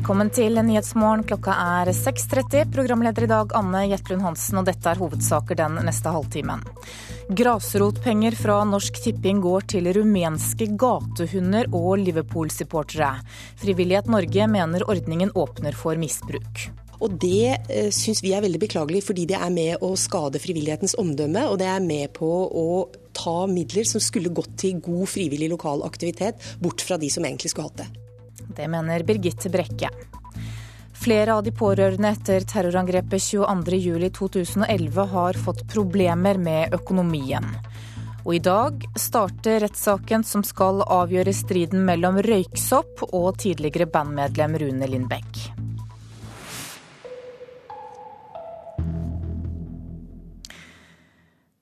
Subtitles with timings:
[0.00, 1.26] Velkommen til Nyhetsmorgen.
[1.28, 2.70] Klokka er 6.30.
[2.72, 6.62] Programleder i dag Anne Jetlund Hansen, og dette er hovedsaker den neste halvtimen.
[7.36, 13.12] Grasrotpenger fra Norsk Tipping går til rumenske gatehunder og Liverpool-supportere.
[13.60, 16.70] Frivillighet Norge mener ordningen åpner for misbruk.
[17.04, 20.96] Og Det eh, syns vi er veldig beklagelig, fordi det er med å skade frivillighetens
[20.96, 21.44] omdømme.
[21.52, 22.68] Og det er med på å
[23.12, 27.52] ta midler som skulle gått til god frivillig lokal aktivitet, bort fra de som egentlig
[27.52, 28.09] skulle hatt det.
[28.56, 29.90] Det mener Birgitte Brekke.
[31.00, 37.46] Flere av de pårørende etter terrorangrepet 22.07.2011 har fått problemer med økonomien.
[38.26, 44.90] Og i dag starter rettssaken som skal avgjøre striden mellom Røyksopp og tidligere bandmedlem Rune
[44.92, 45.69] Lindbekk.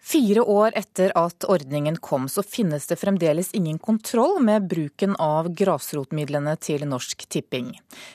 [0.09, 5.51] Fire år etter at ordningen kom, så finnes det fremdeles ingen kontroll med bruken av
[5.53, 7.75] grasrotmidlene til Norsk Tipping.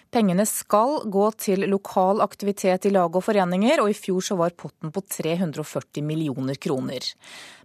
[0.09, 4.55] Pengene skal gå til lokal aktivitet i lag og foreninger, og i fjor så var
[4.58, 7.05] potten på 340 millioner kroner.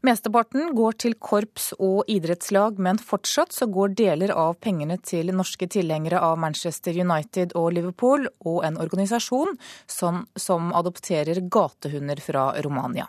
[0.04, 5.70] Mesteparten går til korps og idrettslag, men fortsatt så går deler av pengene til norske
[5.72, 9.56] tilhengere av Manchester United og Liverpool, og en organisasjon
[9.86, 13.08] som, som adopterer gatehunder fra Romania.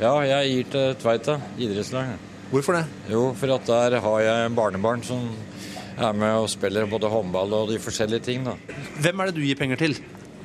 [0.00, 2.14] Ja, jeg gir til Tveita idrettslag.
[2.50, 2.84] Hvorfor det?
[3.12, 5.26] Jo, for at der har jeg barnebarn som
[6.00, 8.46] er med og spiller både håndball og de forskjellige ting.
[8.46, 8.54] da.
[9.04, 9.98] Hvem er det du gir penger til?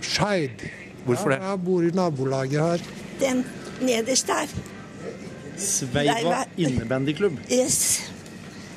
[0.03, 0.65] Skeid.
[1.05, 1.39] Hvorfor det?
[1.39, 2.83] Jeg bor i nabolaget her.
[3.21, 3.45] Den
[3.79, 4.51] nederst der.
[5.57, 7.39] Sveiva innebandyklubb.
[7.47, 8.11] Yes.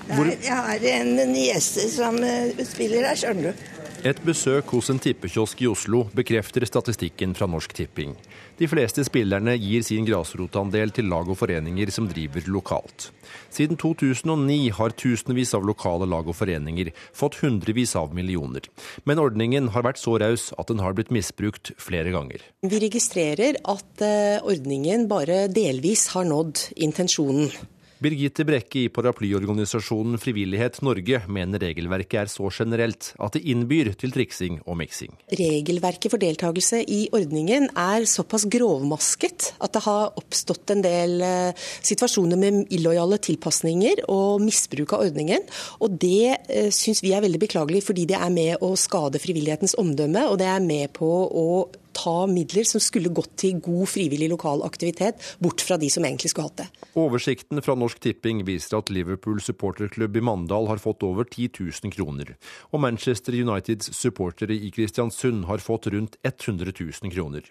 [0.08, 3.66] Der, jeg har en niese som eh, spiller der, skjønner du.
[4.06, 8.12] Et besøk hos en tippekiosk i Oslo bekrefter statistikken fra Norsk Tipping.
[8.58, 13.08] De fleste spillerne gir sin grasrotandel til lag og foreninger som driver lokalt.
[13.50, 18.69] Siden 2009 har tusenvis av lokale lag og foreninger fått hundrevis av millioner.
[19.03, 22.44] Men ordningen har vært så raus at den har blitt misbrukt flere ganger.
[22.62, 27.50] Vi registrerer at eh, ordningen bare delvis har nådd intensjonen.
[27.98, 34.12] Birgitte Brekke i paraplyorganisasjonen Frivillighet Norge mener regelverket er så generelt at det innbyr til
[34.14, 35.16] triksing og miksing.
[35.34, 41.66] Regelverket for deltakelse i ordningen er såpass grovmasket at det har oppstått en del eh,
[41.91, 45.42] situasjoner med illojale tilpasninger og misbruk av ordningen.
[45.82, 49.75] Og det uh, syns vi er veldig beklagelig, fordi det er med å skade frivillighetens
[49.80, 51.48] omdømme, og det er med på å
[51.98, 56.32] ta midler som skulle gått til god frivillig lokal aktivitet, bort fra de som egentlig
[56.32, 56.69] skulle hatt det.
[56.98, 61.94] Oversikten fra Norsk Tipping viser at Liverpool supporterklubb i Mandal har fått over 10 000
[61.94, 62.34] kroner,
[62.72, 67.47] og Manchester Uniteds supportere i Kristiansund har fått rundt 100 000 kroner.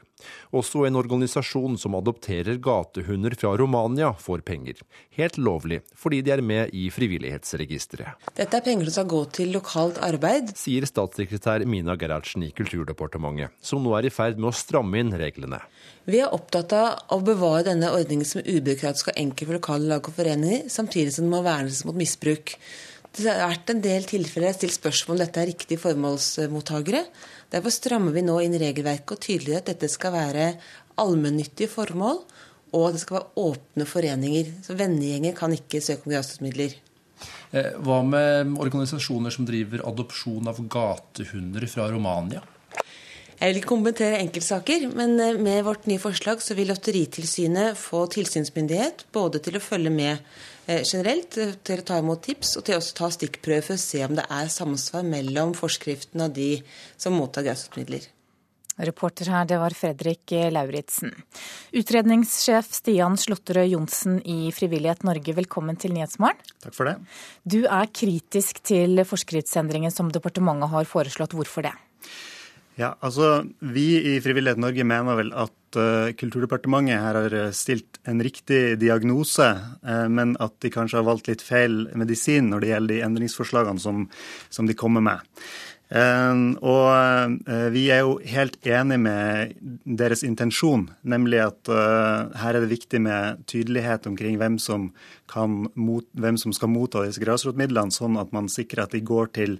[0.56, 4.82] Også en organisasjon som adopterer gatehunder fra Romania får penger.
[5.18, 8.30] Helt lovlig, fordi de er med i Frivillighetsregisteret.
[8.38, 10.54] Dette er penger som skal gå til lokalt arbeid.
[10.58, 15.14] Sier statssekretær Mina Gerhardsen i Kulturdepartementet, som nå er i ferd med å stramme inn
[15.18, 15.60] reglene.
[16.08, 20.06] Vi er opptatt av å bevare denne ordningen som ubyråkratisk og enkel for lokale lag
[20.08, 22.56] og foreninger, samtidig som den må vernes mot misbruk.
[23.18, 27.04] Det har vært en del tilfeller jeg har stilt spørsmål om dette er riktige formålsmottakere.
[27.52, 30.50] Derfor strammer vi nå inn regelverket og tydeliggjør at dette skal være
[31.02, 32.22] allmennyttige formål,
[32.76, 34.52] og at det skal være åpne foreninger.
[34.66, 36.78] Så vennegjenger kan ikke søke om grasrotmidler.
[37.82, 42.44] Hva med organisasjoner som driver adopsjon av gatehunder fra Romania?
[43.38, 48.08] Jeg vil ikke kommentere enkeltsaker, men eh, med vårt nye forslag så vil Lotteritilsynet få
[48.10, 50.16] tilsynsmyndighet både til å følge med
[50.66, 53.84] eh, generelt, eh, til å ta imot tips og til å ta stikkprøver for å
[53.84, 56.56] se om det er samsvar mellom forskriften og de
[56.98, 58.08] som mottar gassutmidler.
[58.88, 61.14] Reporter her, det var Fredrik Lauritzen.
[61.78, 66.42] Utredningssjef Stian Slåtterød Johnsen i Frivillighet Norge, velkommen til Nyhetsmorgen.
[66.66, 66.96] Takk for det.
[67.46, 71.38] Du er kritisk til forskriftsendringen som departementet har foreslått.
[71.38, 71.74] Hvorfor det?
[72.78, 73.42] Ja, altså
[73.74, 79.48] Vi i Frivillighet Norge mener vel at uh, Kulturdepartementet her har stilt en riktig diagnose,
[79.82, 83.82] uh, men at de kanskje har valgt litt feil medisin når det gjelder de endringsforslagene
[83.82, 84.06] som,
[84.54, 85.26] som de kommer med.
[85.88, 87.36] Og
[87.72, 89.54] vi er jo helt enig med
[89.88, 94.90] deres intensjon, nemlig at her er det viktig med tydelighet omkring hvem som,
[95.80, 99.56] mot, hvem som skal motta disse grasrotmidlene, sånn at man sikrer at de går til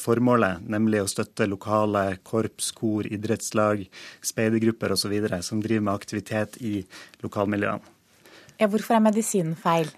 [0.00, 3.86] formålet, nemlig å støtte lokale korps, kor, idrettslag,
[4.24, 5.14] speidergrupper osv.
[5.46, 6.80] som driver med aktivitet i
[7.24, 7.96] lokalmiljøene.
[8.60, 9.88] Ja, hvorfor er medisinen feil?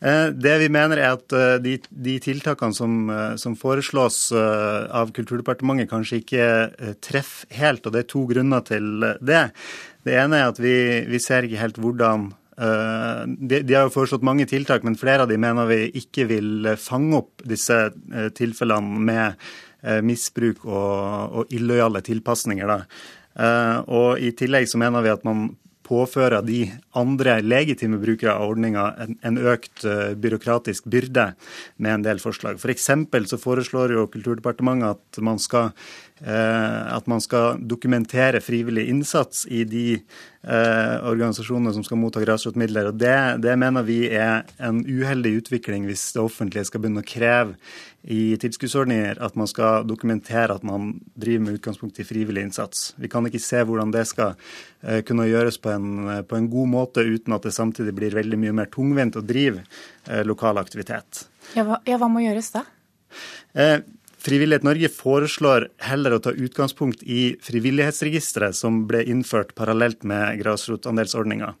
[0.00, 2.94] Det vi mener er at de, de tiltakene som,
[3.36, 6.46] som, foreslås av Kulturdepartementet, kanskje ikke
[7.04, 9.42] treffer helt, og det er to grunner til det.
[10.08, 10.72] Det ene er at vi,
[11.10, 12.30] vi ser ikke helt hvordan
[12.60, 16.68] de, de, har jo foreslått mange tiltak, men flere av de mener vi ikke vil
[16.80, 17.78] fange opp disse
[18.36, 19.46] tilfellene med
[20.04, 22.74] misbruk og, og illojale tilpasninger.
[23.88, 25.46] Og I tillegg så mener vi at man
[25.90, 26.60] påfører de
[26.98, 28.84] andre legitime brukere av ordninga
[29.26, 29.82] en, økt
[30.22, 31.32] byråkratisk byrde
[31.82, 32.60] med en del forslag.
[32.62, 32.70] For
[33.26, 35.72] så foreslår jo Kulturdepartementet at man skal
[36.20, 40.02] at man skal dokumentere frivillig innsats i de
[40.46, 42.90] uh, organisasjonene som skal motta grasrotmidler.
[42.90, 47.08] Og det, det mener vi er en uheldig utvikling hvis det offentlige skal begynne å
[47.08, 47.56] kreve
[48.00, 52.94] i tilskuddsordninger at man skal dokumentere at man driver med utgangspunkt i frivillig innsats.
[52.96, 55.90] Vi kan ikke se hvordan det skal uh, kunne gjøres på en,
[56.24, 59.64] på en, god måte uten at det samtidig blir veldig mye mer tungvint å drive
[60.08, 61.26] uh, lokal aktivitet.
[61.56, 62.64] Ja hva, ja, hva, må gjøres da?
[63.52, 63.80] Uh,
[64.20, 71.54] Frivillighet Norge foreslår heller å ta utgangspunkt i Frivillighetsregisteret, som ble innført parallelt med grasrotandelsordninga.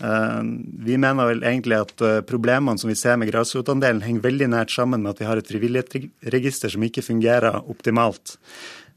[0.00, 0.42] Eh,
[0.88, 4.72] vi mener vel egentlig at eh, problemene som vi ser med grasrotandelen, henger veldig nært
[4.72, 8.38] sammen med at vi har et frivillighetsregister som ikke fungerer optimalt.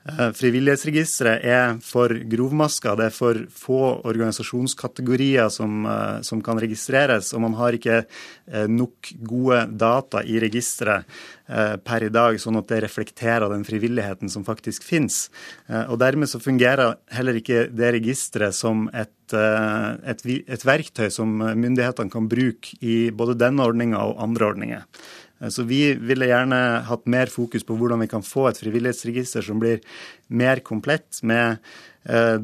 [0.02, 2.96] Eh, frivillighetsregisteret er for grovmaska.
[2.98, 5.86] Det er for få organisasjonskategorier som,
[6.26, 8.02] som, kan registreres, og man har ikke
[8.72, 11.06] nok gode data i registeret
[11.86, 15.26] per i dag, sånn at det reflekterer den frivilligheten som faktisk finnes.
[15.68, 21.32] Og dermed så fungerer heller ikke det registeret som et Eh, et, et, verktøy som
[21.40, 24.86] myndighetene kan bruke i både denne ordninga og andre ordninger.
[25.42, 29.46] Eh, så Vi ville gjerne hatt mer fokus på hvordan vi kan få et frivillighetsregister
[29.46, 29.82] som blir
[30.30, 31.58] mer komplett, med,
[32.06, 32.40] eh,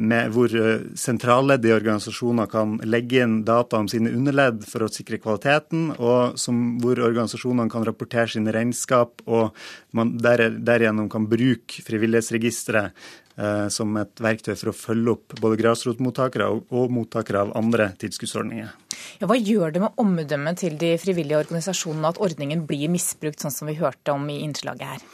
[0.00, 0.52] med hvor
[0.94, 6.38] sentralledd i organisasjoner kan legge inn data om sine underledd for å sikre kvaliteten, og
[6.38, 9.56] som, hvor organisasjonene kan rapportere sine regnskap, og
[9.92, 13.19] man der, derigjennom kan bruke frivillighetsregisteret Eh,
[13.72, 18.72] som et verktøy for å følge opp både grasrotmottakere og mottakere av andre tilskuddsordninger.
[19.20, 23.54] Ja, hva gjør det med omdømmet til de frivillige organisasjonene at ordningen blir misbrukt, sånn
[23.54, 25.06] som vi hørte om i innslaget her?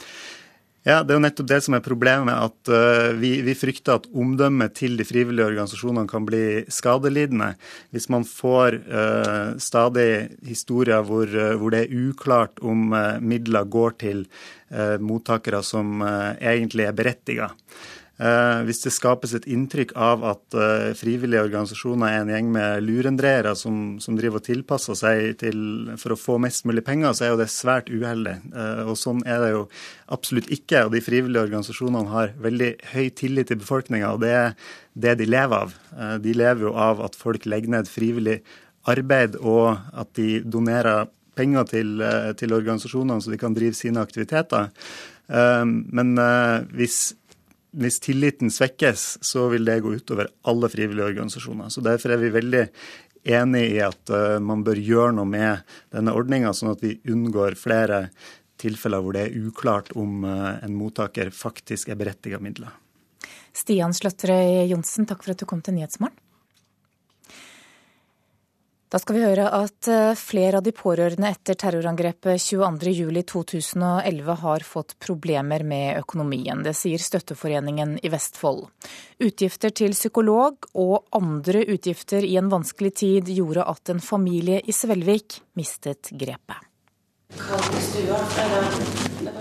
[0.87, 2.35] Ja, Det er jo nettopp det som er problemet.
[2.35, 7.57] at uh, vi, vi, frykter at omdømmet til de frivillige organisasjonene kan bli skadelidende
[7.91, 13.99] hvis man får uh, stadig historier hvor, uh, hvor, det er uklart om midler går
[13.99, 14.27] til
[14.99, 17.53] mottakere som egentlig er berettiget.
[18.17, 22.85] Eh, hvis det skapes et inntrykk av at eh, frivillige organisasjoner er en gjeng med
[22.87, 25.59] lurendreere som, som driver og tilpasser seg til,
[26.01, 28.39] for å få mest mulig penger, så er jo det svært uheldig.
[28.57, 29.67] Eh, og sånn er det jo
[30.17, 30.87] absolutt ikke.
[30.87, 34.57] Og de frivillige organisasjonene har veldig høy tillit til befolkninga, og det er
[34.97, 35.77] det de lever av.
[36.25, 38.39] De lever jo av at folk legger ned frivillig
[38.89, 42.01] arbeid, og at de donerer penger til,
[42.41, 44.71] til organisasjonene så de kan drive sine aktiviteter.
[45.29, 46.15] Men
[46.73, 47.11] hvis
[47.77, 51.69] hvis tilliten svekkes, så vil det gå utover alle frivillige organisasjoner.
[51.73, 52.65] Så Derfor er vi veldig
[53.37, 57.59] enig i at uh, man bør gjøre noe med denne ordninga, sånn at vi unngår
[57.59, 58.07] flere
[58.61, 62.73] tilfeller hvor det er uklart om uh, en mottaker faktisk er berettiget midler.
[63.57, 66.17] Stian Sløtterøy Johnsen, takk for at du kom til Nyhetsmorgen.
[68.97, 74.95] Da skal vi høre at eh, flere av de pårørende etter terrorangrepet 22.07.2011 har fått
[75.05, 76.63] problemer med økonomien.
[76.65, 78.63] Det sier Støtteforeningen i Vestfold.
[79.21, 84.73] Utgifter til psykolog og andre utgifter i en vanskelig tid gjorde at en familie i
[84.73, 86.65] Svelvik mistet grepet.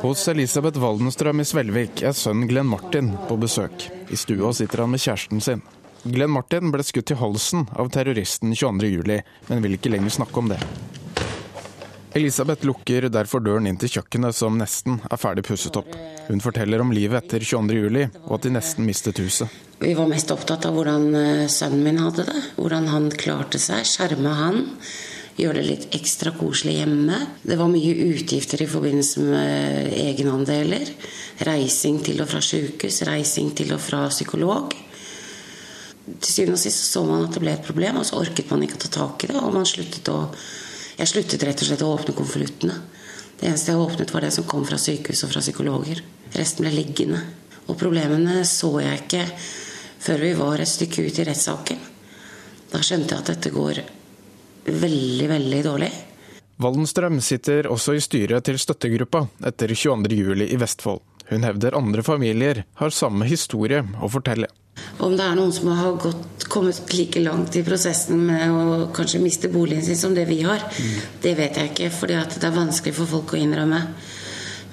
[0.04, 3.88] Hos Elisabeth Waldenstrøm i Svelvik er sønnen Glenn Martin på besøk.
[4.12, 5.64] I stua sitter han med kjæresten sin.
[6.06, 10.52] Glenn Martin ble skutt i halsen av terroristen 22.07, men vil ikke lenger snakke om
[10.52, 10.60] det.
[12.16, 15.90] Elisabeth lukker derfor døren inn til kjøkkenet, som nesten er ferdig pusset opp.
[16.30, 19.50] Hun forteller om livet etter 22.07, og at de nesten mistet huset.
[19.82, 22.46] Vi var mest opptatt av hvordan eh, sønnen min hadde det.
[22.62, 23.82] Hvordan han klarte seg.
[23.90, 24.64] Skjerme han.
[25.42, 27.18] Gjøre det litt ekstra koselig hjemme.
[27.42, 30.94] Det var mye utgifter i forbindelse med egenandeler.
[31.50, 34.85] Reising til og fra sykehus, reising til og fra psykolog
[36.06, 38.64] til syvende og sist så man at det ble et problem, og så orket man
[38.66, 39.42] ikke å ta tak i det.
[39.42, 40.20] Og sluttet å
[40.96, 42.76] Jeg sluttet rett og slett å åpne konvoluttene.
[43.36, 46.00] Det eneste jeg åpnet, var det som kom fra sykehus og fra psykologer.
[46.32, 47.20] Resten ble liggende.
[47.68, 49.26] Og problemene så jeg ikke
[50.06, 51.82] før vi var et stykke ut i rettssaken.
[52.72, 53.82] Da skjønte jeg at dette går
[54.66, 55.92] veldig, veldig dårlig.
[56.64, 61.02] Waldenstrøm sitter også i styret til støttegruppa etter 22.07 i Vestfold.
[61.30, 64.50] Hun hevder andre familier har samme historie å fortelle.
[65.00, 69.22] Om det er noen som har gått, kommet like langt i prosessen med å kanskje
[69.24, 71.00] miste boligen sin som det vi har, mm.
[71.24, 71.90] det vet jeg ikke.
[71.96, 73.82] For det er vanskelig for folk å innrømme.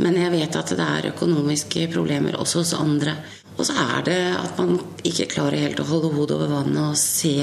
[0.02, 3.16] Men jeg vet at det er økonomiske problemer også hos andre.
[3.56, 6.98] Og så er det at man ikke klarer helt å holde hodet over vannet og
[6.98, 7.36] se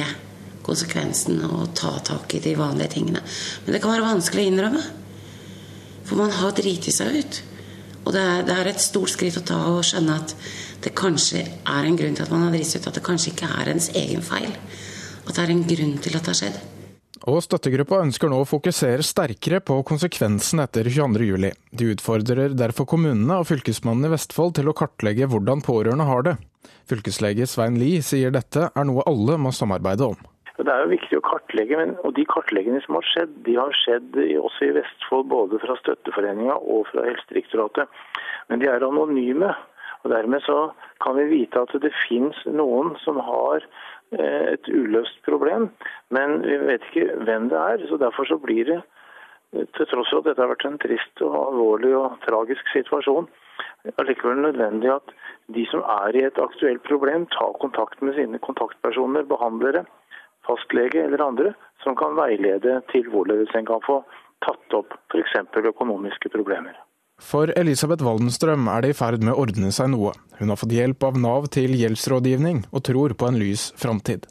[0.66, 3.22] konsekvensen og ta tak i de vanlige tingene.
[3.66, 4.82] Men det kan være vanskelig å innrømme.
[6.10, 7.42] For man har driti seg ut.
[8.06, 10.34] Og det er, det er, et stort skritt å ta og skjønne at
[10.84, 12.88] det kanskje er en grunn til at man har driti ut.
[12.90, 14.52] At det kanskje ikke er ens egen feil.
[15.28, 16.60] At det er en grunn til at det har skjedd.
[17.30, 21.50] Og støttegruppa ønsker nå å fokusere sterkere på konsekvensen etter 22.07.
[21.76, 26.36] De utfordrer derfor kommunene og Fylkesmannen i Vestfold til å kartlegge hvordan pårørende har det.
[26.90, 30.30] Fylkeslege Svein Lie sier dette er noe alle må samarbeide om.
[30.60, 33.76] Det er jo viktig å kartlegge, men, og de kartleggingene som har skjedd, de har
[33.80, 37.88] skjedd også i Vestfold, både fra Støtteforeninga og fra Helsedirektoratet.
[38.52, 39.54] Men de er anonyme.
[40.04, 40.58] og Dermed så
[41.04, 45.70] kan vi vite at det finnes noen som har eh, et uløst problem,
[46.12, 47.86] men vi vet ikke hvem det er.
[47.88, 48.82] så Derfor så blir det,
[49.78, 53.32] til tross for at dette har vært en trist og alvorlig og tragisk situasjon,
[53.96, 55.16] allikevel nødvendig at
[55.56, 59.86] de som er i et aktuelt problem, tar kontakt med sine kontaktpersoner, behandlere,
[60.50, 61.54] fastlege eller andre,
[61.86, 64.02] som kan veilede til hvorledes en kan få
[64.46, 65.38] tatt opp f.eks.
[65.72, 66.76] økonomiske problemer.
[67.20, 70.14] For Elisabeth Waldenstrøm er det i ferd med å ordne seg noe.
[70.40, 74.28] Hun har fått hjelp av Nav til gjeldsrådgivning, og tror på en lys framtid.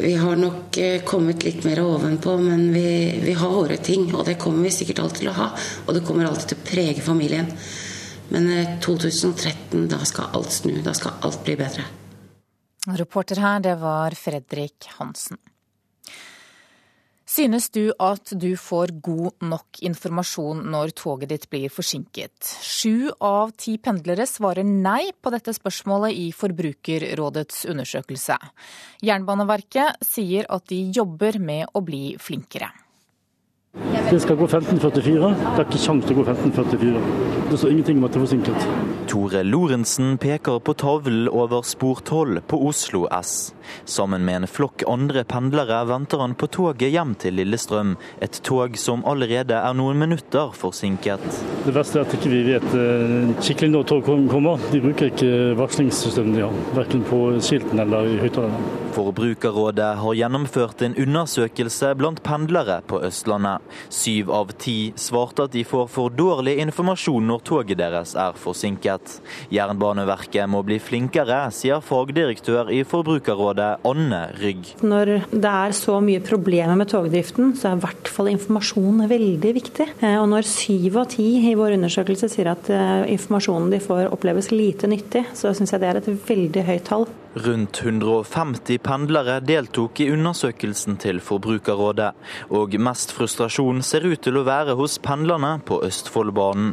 [0.00, 2.88] Vi har nok eh, kommet litt mer ovenpå, men vi,
[3.22, 4.08] vi, har våre ting.
[4.12, 5.50] Og det kommer vi sikkert alltid til å ha.
[5.86, 7.48] Og det kommer alltid til å prege familien.
[8.34, 8.50] Men
[8.82, 9.46] 2013,
[9.84, 10.74] eh, da skal alt snu.
[10.84, 11.86] Da skal alt bli bedre.
[12.98, 15.38] Reporter her, det var Fredrik Hansen.
[17.26, 22.52] Synes du at du får god nok informasjon når toget ditt blir forsinket?
[22.62, 28.38] Sju av ti pendlere svarer nei på dette spørsmålet i Forbrukerrådets undersøkelse.
[29.10, 32.70] Jernbaneverket sier at de jobber med å bli flinkere.
[34.10, 35.02] Det skal gå 15.44.
[35.02, 37.00] Det er ikke kjangs til å gå 15.44.
[37.50, 38.68] Det står ingenting om at det er forsinket.
[39.10, 43.52] Tore Lorentzen peker på tavlen over spor 12 på Oslo S.
[43.84, 47.96] Sammen med en flokk andre pendlere venter han på toget hjem til Lillestrøm.
[48.22, 51.22] Et tog som allerede er noen minutter forsinket.
[51.66, 54.62] Det verste er at ikke vi vet eh, skikkelig når tog kommer.
[54.72, 58.74] De bruker ikke varslingssystemene de har, verken på skiltene eller i høyttalerne.
[58.96, 63.65] Forbrukerrådet har gjennomført en undersøkelse blant pendlere på Østlandet.
[63.92, 69.18] Syv av ti svarte at de får for dårlig informasjon når toget deres er forsinket.
[69.54, 74.72] Jernbaneverket må bli flinkere, sier fagdirektør i Forbrukerrådet Anne Rygg.
[74.86, 79.54] Når det er så mye problemer med togdriften, så er i hvert fall informasjon veldig
[79.60, 79.88] viktig.
[80.00, 84.10] Eh, og når syv av ti i vår undersøkelse sier at eh, informasjonen de får
[84.14, 87.08] oppleves lite nyttig, så syns jeg det er et veldig høyt tall.
[87.36, 92.14] Rundt 150 pendlere deltok i undersøkelsen til Forbrukerrådet,
[92.48, 96.70] og mest frustrasjon ser ut til å være hos pendlerne på Østfoldbanen.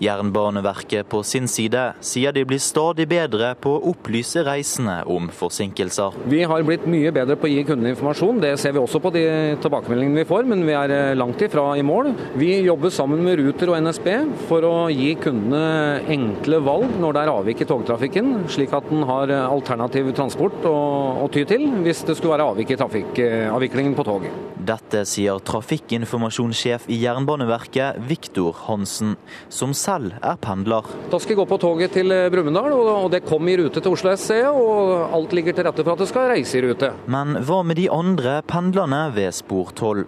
[0.00, 6.16] Jernbaneverket på sin side sier de blir stadig bedre på å opplyse reisende om forsinkelser.
[6.32, 9.12] Vi har blitt mye bedre på å gi kundene informasjon, det ser vi også på
[9.18, 9.26] de
[9.60, 12.14] tilbakemeldingene vi får, men vi er eh, langt ifra i mål.
[12.40, 14.08] Vi jobber sammen med Ruter og NSB
[14.48, 19.04] for å gi kundene enkle valg når det er avvik i togtrafikken, slik at den
[19.12, 20.74] har alternativ transport å,
[21.24, 24.26] å ty til hvis det skulle være avvik i trafikkavviklingen på tog.
[24.66, 29.14] Dette sier trafikkinformasjonssjef i Jernbaneverket, Viktor Hansen,
[29.52, 30.86] som selv er pendler.
[31.10, 34.14] Da skal jeg gå på toget til Brumunddal, og det kom i rute til Oslo
[34.16, 36.90] SC, og alt ligger til rette for at det skal reise i rute.
[37.10, 40.04] Men hva med de andre pendlerne ved spor 12?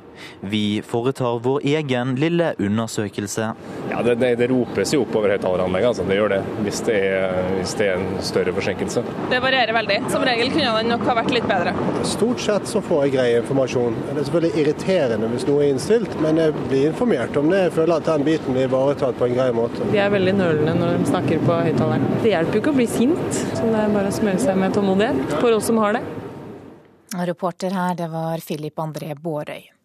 [0.51, 3.53] Vi foretar vår egen lille undersøkelse.
[3.93, 6.07] Ja, Det, det, det ropes jo opp over høyttaleranlegget, altså.
[6.09, 6.41] det gjør det.
[6.67, 9.03] Hvis det, er, hvis det er en større forsinkelse.
[9.31, 10.11] Det varierer veldig veldig.
[10.11, 11.73] Som regel kunne den nok ha vært litt bedre.
[12.07, 13.97] Stort sett så får jeg grei informasjon.
[14.09, 17.63] Det er selvfølgelig irriterende hvis noe er innstilt, men jeg blir informert om det.
[17.69, 19.89] Jeg føler at den biten blir ivaretatt på en grei måte.
[19.93, 22.07] De er veldig nølende når de snakker på høyttaleren.
[22.25, 24.77] Det hjelper jo ikke å bli sint, så det er bare å smøre seg med
[24.77, 26.05] tålmodighet for oss som har det.
[27.29, 29.78] Reporter her, det var Philip André Bårøy.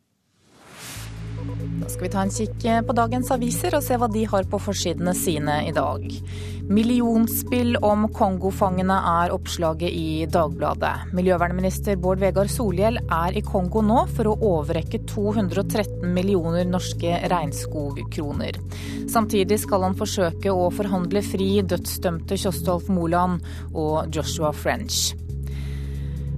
[1.84, 4.60] Da skal vi ta en kikk på dagens aviser og se hva de har på
[4.62, 6.06] forsidene sine i dag.
[6.74, 11.12] Millionspill om Kongo-fangene er oppslaget i Dagbladet.
[11.18, 18.62] Miljøvernminister Bård Vegar Solhjell er i Kongo nå for å overrekke 213 millioner norske regnskogkroner.
[19.12, 25.12] Samtidig skal han forsøke å forhandle fri dødsdømte Kjostolf Moland og Joshua French.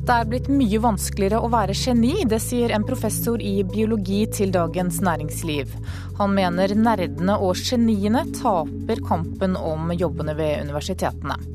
[0.06, 4.52] Det er blitt mye vanskeligere å være geni, det sier en professor i biologi til
[4.54, 5.74] Dagens Næringsliv.
[6.20, 11.55] Han mener nerdene og geniene taper kampen om jobbene ved universitetene.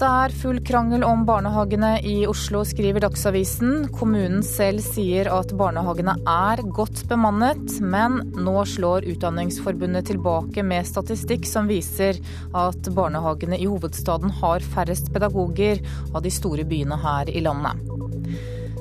[0.00, 3.82] Det er full krangel om barnehagene i Oslo, skriver Dagsavisen.
[3.92, 11.44] Kommunen selv sier at barnehagene er godt bemannet, men nå slår Utdanningsforbundet tilbake med statistikk
[11.44, 12.16] som viser
[12.56, 17.84] at barnehagene i hovedstaden har færrest pedagoger av de store byene her i landet.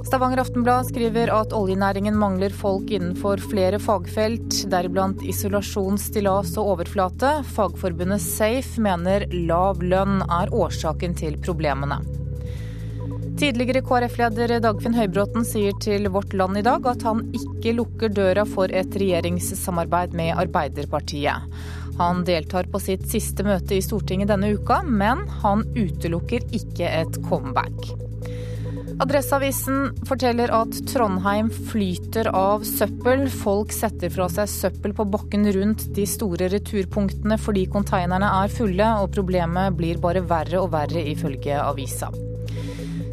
[0.07, 7.33] Stavanger Aftenblad skriver at oljenæringen mangler folk innenfor flere fagfelt, deriblant isolasjon, stillas og overflate.
[7.55, 11.99] Fagforbundet Safe mener lav lønn er årsaken til problemene.
[13.39, 18.43] Tidligere KrF-leder Dagfinn Høybråten sier til Vårt Land i dag at han ikke lukker døra
[18.47, 21.47] for et regjeringssamarbeid med Arbeiderpartiet.
[21.99, 27.19] Han deltar på sitt siste møte i Stortinget denne uka, men han utelukker ikke et
[27.27, 28.08] comeback.
[28.99, 33.29] Adresseavisen forteller at Trondheim flyter av søppel.
[33.31, 38.89] Folk setter fra seg søppel på bakken rundt de store returpunktene fordi konteinerne er fulle,
[38.99, 42.11] og problemet blir bare verre og verre, ifølge avisa.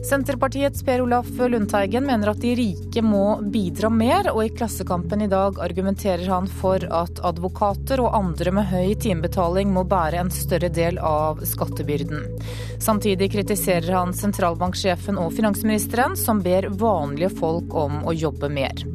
[0.07, 5.27] Senterpartiets Per Olaf Lundteigen mener at de rike må bidra mer, og i Klassekampen i
[5.27, 10.71] dag argumenterer han for at advokater og andre med høy timebetaling må bære en større
[10.71, 12.23] del av skattebyrden.
[12.79, 18.87] Samtidig kritiserer han sentralbanksjefen og finansministeren, som ber vanlige folk om å jobbe mer.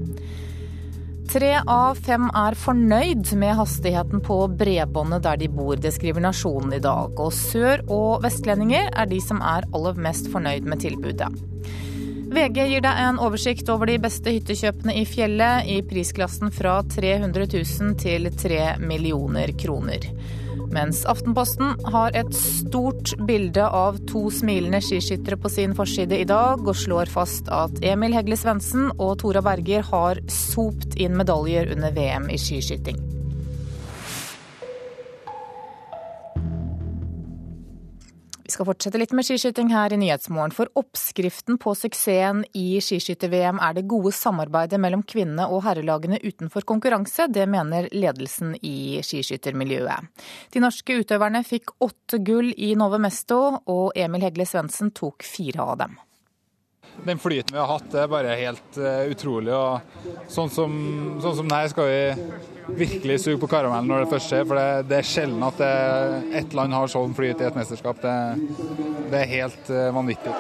[1.32, 5.78] Tre av fem er fornøyd med hastigheten på bredbåndet der de bor.
[5.80, 7.14] Det skriver Nasjonen i dag.
[7.16, 11.32] Og sør- og vestlendinger er de som er aller mest fornøyd med tilbudet.
[12.32, 17.50] VG gir deg en oversikt over de beste hyttekjøpene i fjellet, i prisklassen fra 300
[17.52, 20.08] 000 til 3 millioner kroner.
[20.72, 26.64] Mens Aftenposten har et stort bilde av to smilende skiskyttere på sin forside i dag,
[26.64, 31.92] og slår fast at Emil Hegle Svendsen og Tora Berger har sopt inn medaljer under
[32.00, 33.11] VM i skiskyting.
[38.52, 40.52] Vi skal fortsette litt med skiskyting her i Nyhetsmorgen.
[40.52, 46.68] For oppskriften på suksessen i skiskytter-VM er det gode samarbeidet mellom kvinnene og herrelagene utenfor
[46.68, 47.30] konkurranse.
[47.32, 50.12] Det mener ledelsen i skiskyttermiljøet.
[50.52, 53.40] De norske utøverne fikk åtte gull i Nove Mesto,
[53.72, 55.96] og Emil Hegle Svendsen tok fire av dem.
[57.06, 59.54] Den flyten vi har hatt, er bare helt uh, utrolig.
[59.56, 60.74] og Sånn som,
[61.24, 64.48] sånn som denne skal vi virkelig suge på karamellen når det først skjer.
[64.50, 65.72] For det, det er sjelden at det,
[66.44, 68.04] ett land har sånn flyt i et mesterskap.
[68.04, 68.18] Det,
[69.14, 70.36] det er helt uh, vanvittig.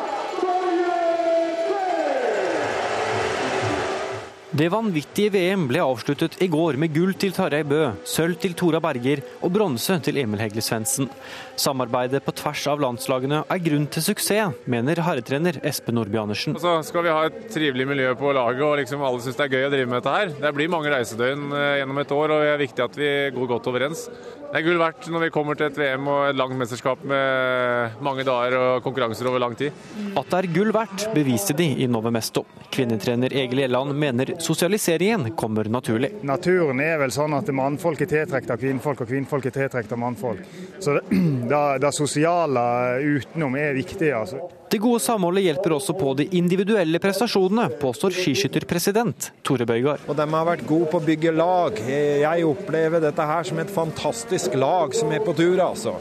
[4.51, 8.81] Det vanvittige VM ble avsluttet i går med gull til Tarjei Bø, sølv til Tora
[8.83, 11.07] Berger og bronse til Emil Hegle Svendsen.
[11.55, 16.59] Samarbeidet på tvers av landslagene er grunn til suksess, mener herretrener Espen Nordby Andersen.
[16.59, 19.55] Så skal vi ha et trivelig miljø på laget og liksom alle syns det er
[19.55, 20.35] gøy å drive med dette her.
[20.43, 23.51] Det blir mange reisedøgn eh, gjennom et år og det er viktig at vi går
[23.55, 24.03] godt overens.
[24.51, 28.01] Det er gull verdt når vi kommer til et VM og et langt mesterskap med
[28.03, 29.71] mange dager og konkurranser over lang tid.
[30.11, 32.43] At det er gull verdt, beviste de i Nove Mesto.
[32.67, 36.17] Kvinnetrener Egil Gjelland mener sosialiseringen kommer naturlig.
[36.27, 40.03] Naturen er vel sånn at mannfolk er tiltrukket av kvinnfolk, og kvinnfolk er tiltrukket av
[40.03, 40.43] mannfolk.
[40.83, 41.05] Så det,
[41.53, 42.65] det, det sosiale
[43.07, 44.11] utenom er viktig.
[44.19, 44.49] altså.
[44.71, 50.05] Det gode samholdet hjelper også på de individuelle prestasjonene, påstår skiskytterpresident Tore Bøygard.
[50.07, 51.81] Og De har vært gode på å bygge lag.
[51.91, 55.60] Jeg opplever dette her som et fantastisk lag som er på tur.
[55.60, 55.97] altså.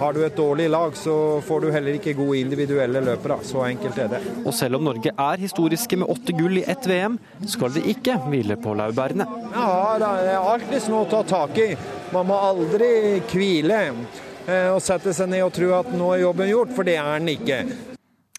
[0.00, 1.14] Har du et dårlig lag, så
[1.46, 3.36] får du heller ikke gode individuelle løpere.
[3.46, 4.20] Så enkelt er det.
[4.42, 8.18] Og selv om Norge er historiske med åtte gull i ett VM, skal de ikke
[8.26, 9.28] hvile på laurbærene.
[9.54, 11.70] Ja, det er alltid noe å ta tak i.
[12.10, 13.80] Man må aldri hvile
[14.74, 17.34] og sette seg ned og tro at nå er jobben gjort, for det er den
[17.36, 17.62] ikke.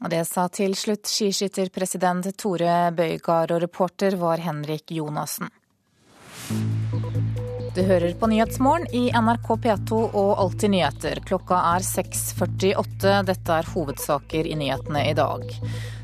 [0.04, 5.48] Og Det sa til slutt skiskytterpresident Tore Bøygard, og reporter var Henrik Jonassen.
[7.74, 11.24] Du hører på Nyhetsmorgen i NRK P2 og Alltid nyheter.
[11.26, 13.16] Klokka er 6.48.
[13.26, 15.48] Dette er hovedsaker i nyhetene i dag.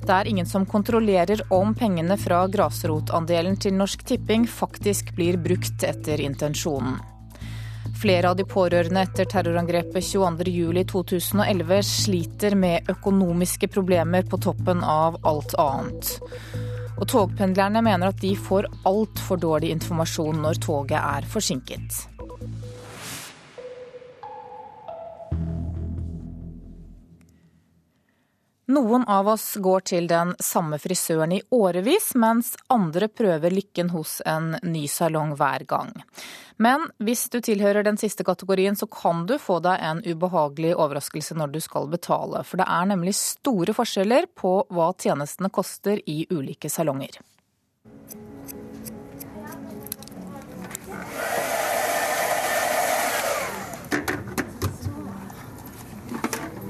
[0.02, 5.86] Det er ingen som kontrollerer om pengene fra grasrotandelen til Norsk Tipping faktisk blir brukt
[5.86, 6.98] etter intensjonen.
[8.00, 15.56] Flere av de pårørende etter terrorangrepet 22.07.2011 sliter med økonomiske problemer på toppen av alt
[15.60, 16.14] annet.
[16.96, 22.19] Og togpendlerne mener at de får altfor dårlig informasjon når toget er forsinket.
[28.70, 34.20] Noen av oss går til den samme frisøren i årevis, mens andre prøver lykken hos
[34.30, 35.90] en ny salong hver gang.
[36.62, 41.40] Men hvis du tilhører den siste kategorien, så kan du få deg en ubehagelig overraskelse
[41.42, 42.44] når du skal betale.
[42.46, 47.18] For det er nemlig store forskjeller på hva tjenestene koster i ulike salonger.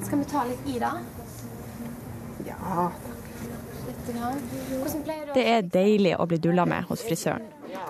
[0.07, 0.95] Skal vi ta litt i, da?
[5.33, 7.45] Det er deilig å bli dulla med hos frisøren.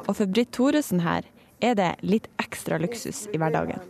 [0.07, 1.27] Og for Britt Thoresen her
[1.63, 3.81] er det litt ekstra luksus i hverdagen.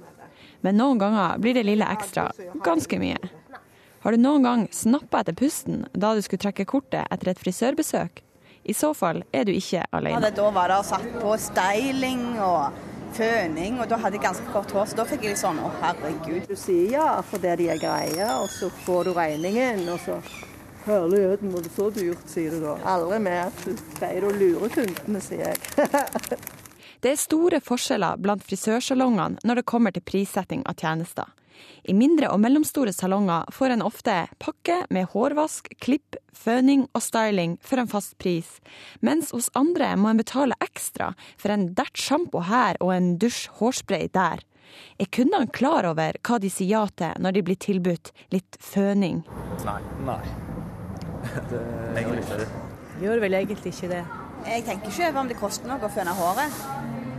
[0.61, 2.29] Men noen ganger blir det lille ekstra
[2.65, 3.19] ganske mye.
[4.03, 8.21] Har du noen gang snappa etter pusten da du skulle trekke kortet etter et frisørbesøk?
[8.69, 10.19] I så fall er du ikke alene.
[10.19, 12.75] Ja, da var det satt på styling og
[13.17, 15.71] føning, og da hadde jeg ganske kort hår, så da fikk jeg litt sånn å
[15.81, 16.45] herregud.
[16.47, 20.19] Du sier ja fordi de er greie, og så får du regningen, og så
[20.85, 22.77] Herligheten, var det så dyrt, sier du da.
[22.87, 23.51] Aldri mer.
[23.65, 26.39] Du pleier å lure kundene, sier jeg.
[27.03, 31.29] det er store forskjeller blant frisørsalongene når det kommer til prissetting av tjenester.
[31.83, 37.57] I mindre og mellomstore salonger får en ofte pakke med hårvask, klipp, føning og styling
[37.65, 38.59] for en fast pris,
[39.03, 43.47] mens hos andre må en betale ekstra for en dert sjampo her og en dusj
[43.59, 44.45] hårspray der.
[45.01, 49.23] Er kundene klar over hva de sier ja til når de blir tilbudt litt føning?
[49.65, 49.81] Nei.
[50.05, 50.21] Nei.
[51.49, 51.61] Det
[52.01, 52.47] egentlig ikke.
[52.99, 54.01] Gjør vel egentlig ikke det.
[54.47, 56.59] Jeg tenker ikke over om det koster noe å føne håret.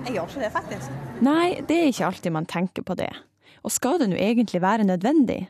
[0.07, 0.99] Jeg gjør ikke det, faktisk.
[1.25, 3.11] Nei, det er ikke alltid man tenker på det.
[3.65, 5.43] Og skal det nå egentlig være nødvendig?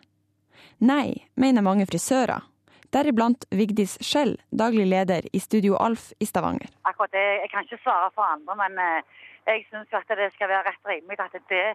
[0.83, 2.47] Nei, mener mange frisører.
[2.91, 6.73] Deriblant Vigdis Skjell, daglig leder i Studio Alf i Stavanger.
[6.91, 9.03] Akkurat det, Jeg kan ikke svare for andre, men eh,
[9.47, 11.69] jeg syns at det skal være rett rimelig at det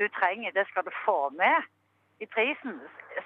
[0.00, 1.56] du trenger, det skal du få med
[2.20, 2.80] i prisen,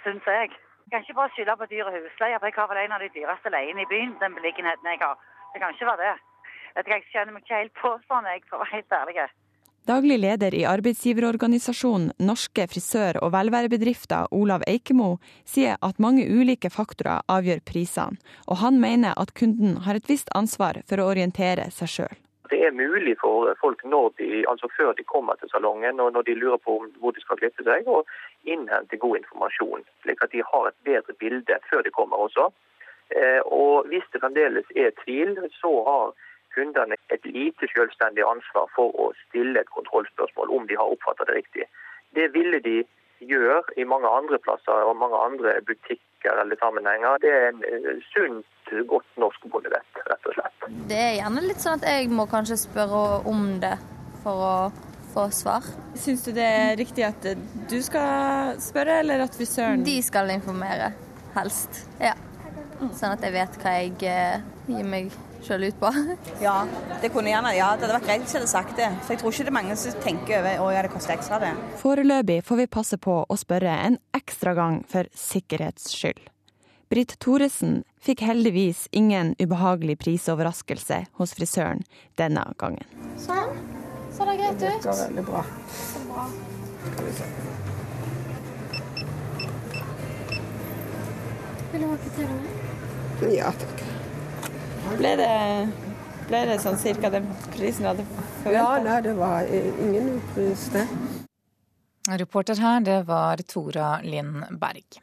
[0.04, 0.52] syns jeg.
[0.90, 3.52] Kan ikke bare skylde på dyre husleier, for jeg har vel en av de dyreste
[3.54, 5.20] leiene i byen, den beliggenheten jeg har.
[5.52, 6.16] Det kan ikke være det.
[6.90, 9.28] Jeg kjenner meg ikke helt på sånn, jeg, for å være helt ærlig.
[9.90, 15.16] Daglig leder i arbeidsgiverorganisasjonen Norske frisør- og velværebedrifter, Olav Eikemo,
[15.48, 20.30] sier at mange ulike faktorer avgjør prisene, og han mener at kunden har et visst
[20.36, 22.18] ansvar for å orientere seg sjøl
[22.50, 23.82] det er mulig for folk
[24.18, 27.38] de, altså før de kommer til salongen og når de lurer på hvor de skal
[27.38, 28.02] klippe seg, å
[28.44, 29.84] innhente god informasjon.
[30.02, 32.50] Slik at de har et bedre bilde før de kommer også.
[33.16, 36.12] Eh, og Hvis det fremdeles er tvil, så har
[36.54, 41.38] kundene et lite selvstendig ansvar for å stille et kontrollspørsmål om de har oppfattet det
[41.40, 41.66] riktig.
[42.14, 42.78] Det ville de
[43.20, 47.18] gjøre i mange andre plasser og mange andre butikker eller sammenhenger.
[47.22, 50.68] Det er en eh, sunt godt norsk bondevett, rett og slett.
[50.90, 53.76] Det er gjerne litt sånn at jeg må kanskje spørre om det
[54.24, 54.54] for å
[55.14, 55.66] få svar.
[55.98, 57.24] Syns du det er riktig at
[57.70, 60.92] du skal spørre, eller at frisøren De skal informere,
[61.38, 61.84] helst.
[62.02, 62.14] Ja.
[62.80, 65.10] Sånn at jeg vet hva jeg eh, gir meg
[65.46, 65.92] sjøl ut på.
[66.46, 66.56] ja,
[67.02, 68.90] det kunne gjerne, ja, det hadde vært greit hvis jeg hadde sagt det.
[69.04, 71.40] For jeg tror ikke det er mange som tenker over å ja, det koster ekstra
[71.42, 71.54] det.
[71.80, 76.28] Foreløpig får vi passe på å spørre en ekstra gang for sikkerhets skyld.
[76.90, 81.84] Britt Thoresen fikk heldigvis ingen ubehagelig prisoverraskelse hos frisøren
[82.18, 82.88] denne gangen.
[83.20, 83.54] Sånn.
[84.10, 84.58] Så det greit ut?
[84.58, 85.44] Det virker veldig bra.
[85.70, 86.26] Så bra.
[91.70, 92.42] Vil du ha kvittering?
[93.38, 93.89] Ja takk.
[94.88, 95.34] Ble det,
[96.28, 98.56] ble det sånn cirka den prisen du hadde forventa?
[98.56, 100.86] Ja, nei, det var ingen pris, det.
[102.20, 105.00] Reporter her, det var Tora Linn Berg.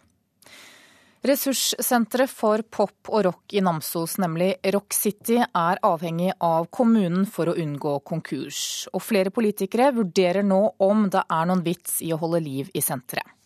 [1.27, 7.51] Ressurssenteret for pop og rock i Namsos, nemlig Rock City, er avhengig av kommunen for
[7.51, 8.59] å unngå konkurs.
[8.93, 12.85] Og flere politikere vurderer nå om det er noen vits i å holde liv i
[12.85, 13.36] senteret.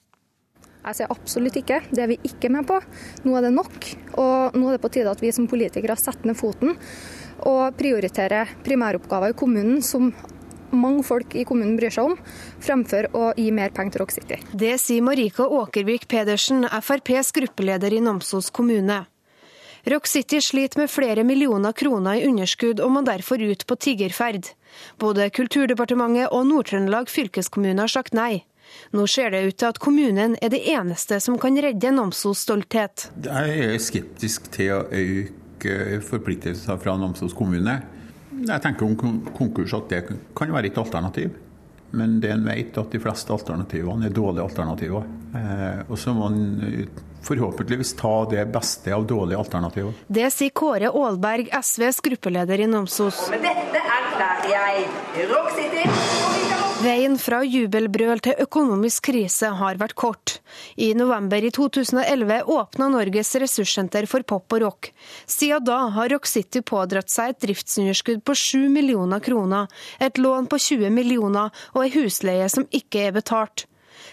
[0.82, 1.80] Jeg sier absolutt ikke.
[1.94, 2.80] Det er vi ikke med på.
[3.26, 3.89] Nå er det nok.
[4.17, 6.78] Og nå er det på tide at vi som politikere setter ned foten
[7.48, 10.12] og prioriterer primæroppgaver i kommunen som
[10.72, 12.17] mange folk i kommunen bryr seg om,
[12.63, 14.38] fremfor å gi mer penger til Rock City.
[14.54, 19.02] Det sier Marika Åkervik Pedersen, FrPs gruppeleder i Namsos kommune.
[19.89, 24.52] Rock City sliter med flere millioner kroner i underskudd og må derfor ut på tiggerferd.
[25.02, 28.44] Både Kulturdepartementet og Nord-Trøndelag fylkeskommune har sagt nei.
[28.95, 33.10] Nå ser det ut til at kommunen er det eneste som kan redde Namsos stolthet.
[33.25, 37.79] Jeg er skeptisk til å øke forpliktelser fra Namsos kommune.
[38.41, 40.03] Jeg tenker om konkurs at det
[40.38, 41.31] kan være et alternativ.
[41.91, 45.07] Men det en vet at de fleste alternativene er dårlige alternativer.
[45.36, 46.88] Eh, og så må en
[47.21, 49.93] forhåpentligvis ta det beste av dårlige alternativer.
[50.07, 53.27] Det sier Kåre Aalberg, SVs gruppeleder i Namsos.
[53.34, 60.32] Med dette erklærer jeg Rock City Veien fra jubelbrøl til økonomisk krise har vært kort.
[60.82, 64.89] I november i 2011 åpna Norges ressurssenter for pop og rock.
[65.30, 69.70] Siden da har Rock City pådratt seg et driftsunderskudd på 7 millioner kroner,
[70.02, 73.67] et lån på 20 millioner og ei husleie som ikke er betalt.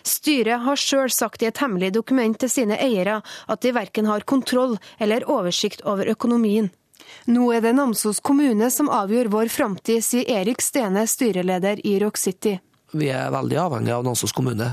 [0.04, 4.28] Styret har sjøl sagt i et hemmelig dokument til sine eiere at de verken har
[4.28, 6.68] kontroll eller oversikt over økonomien.
[7.28, 12.16] Nå er det Namsos kommune som avgjør vår framtid, sier Erik Stene, styreleder i Rock
[12.16, 12.54] City.
[12.96, 14.70] Vi er veldig avhengig av Namsos kommune.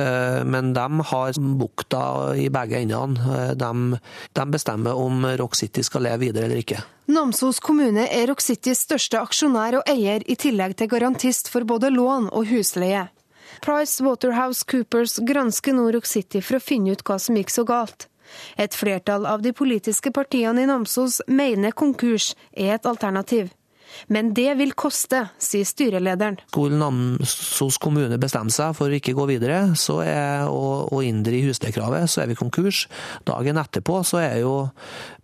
[0.00, 3.20] Eh, men de har bukta i begge endene.
[3.20, 3.98] Eh, de,
[4.32, 6.80] de, bestemmer om Rock City skal leve videre eller ikke.
[7.12, 11.92] Namsos kommune er Rock Citys største aksjonær og eier, i tillegg til garantist for både
[11.92, 13.10] lån og husleie.
[13.60, 17.68] Price Waterhouse Coopers gransker nå Rock City for å finne ut hva som gikk så
[17.68, 18.08] galt.
[18.58, 23.50] Et flertall av de politiske partiene i Namsos mener konkurs er et alternativ.
[24.12, 26.38] Men det vil koste, sier styrelederen.
[26.50, 31.42] Skulle Namsos kommune bestemme seg for å ikke gå videre så er, og, og inndri
[31.44, 32.84] husleiekravet, så er vi konkurs.
[33.28, 34.54] Dagen etterpå så er jo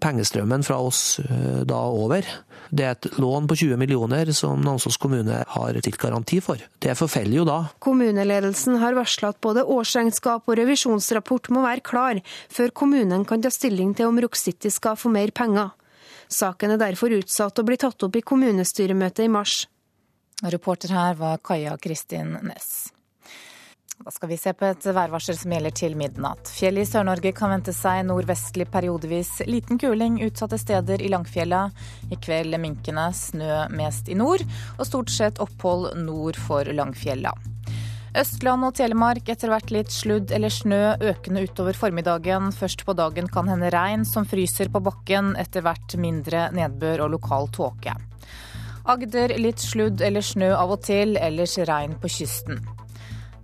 [0.02, 2.26] pengestrømmen fra oss eh, da over.
[2.70, 6.60] Det er et lån på 20 millioner som Namsos kommune har stilt garanti for.
[6.78, 7.58] Det forfeller jo da.
[7.82, 13.50] Kommuneledelsen har varsla at både årsregnskap og revisjonsrapport må være klar før kommunen kan ta
[13.52, 15.74] stilling til om Rock City skal få mer penger.
[16.30, 19.64] Saken er derfor utsatt og blir tatt opp i kommunestyremøtet i mars.
[20.46, 22.92] Reporter her var Kaja Kristin Næss.
[24.00, 26.48] Da skal vi se på et værvarsel som gjelder til midnatt.
[26.56, 31.66] Fjellet i Sør-Norge kan vente seg nordvestlig periodevis liten kuling utsatte steder i Langfjella.
[32.08, 34.46] I kveld minkende, snø mest i nord,
[34.78, 37.34] og stort sett opphold nord for Langfjella.
[38.18, 42.50] Østland og Telemark etter hvert litt sludd eller snø økende utover formiddagen.
[42.50, 47.14] Først på dagen kan hende regn som fryser på bakken, etter hvert mindre nedbør og
[47.14, 47.94] lokal tåke.
[48.90, 52.58] Agder litt sludd eller snø av og til, ellers regn på kysten.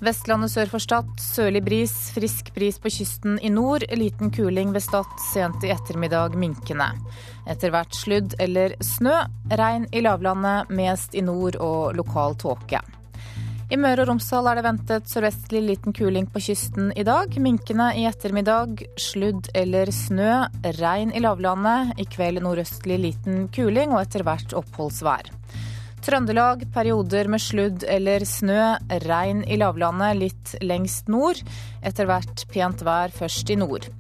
[0.03, 3.87] Vestlandet sør for Stad sørlig bris, frisk bris på kysten i nord.
[3.97, 6.91] Liten kuling ved Stad sent i ettermiddag minkende.
[7.49, 9.15] Etter hvert sludd eller snø.
[9.57, 12.83] Regn i lavlandet, mest i nord og lokal tåke.
[13.67, 17.33] I Møre og Romsdal er det ventet sørvestlig liten kuling på kysten i dag.
[17.43, 20.45] Minkende i ettermiddag, sludd eller snø.
[20.79, 21.97] Regn i lavlandet.
[21.99, 25.33] I kveld nordøstlig liten kuling og etter hvert oppholdsvær.
[26.07, 28.77] Trøndelag perioder med sludd eller snø.
[29.03, 31.43] Regn i lavlandet, litt lengst nord.
[31.83, 33.91] Etter hvert pent vær først i nord.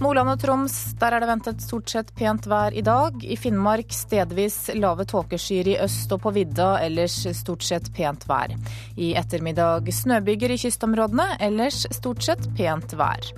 [0.00, 3.18] Nordland og Troms, der er det ventet stort sett pent vær i dag.
[3.20, 8.54] I Finnmark stedvis lave tåkeskyer i øst og på vidda, ellers stort sett pent vær.
[8.96, 13.28] I ettermiddag snøbyger i kystområdene, ellers stort sett pent vær.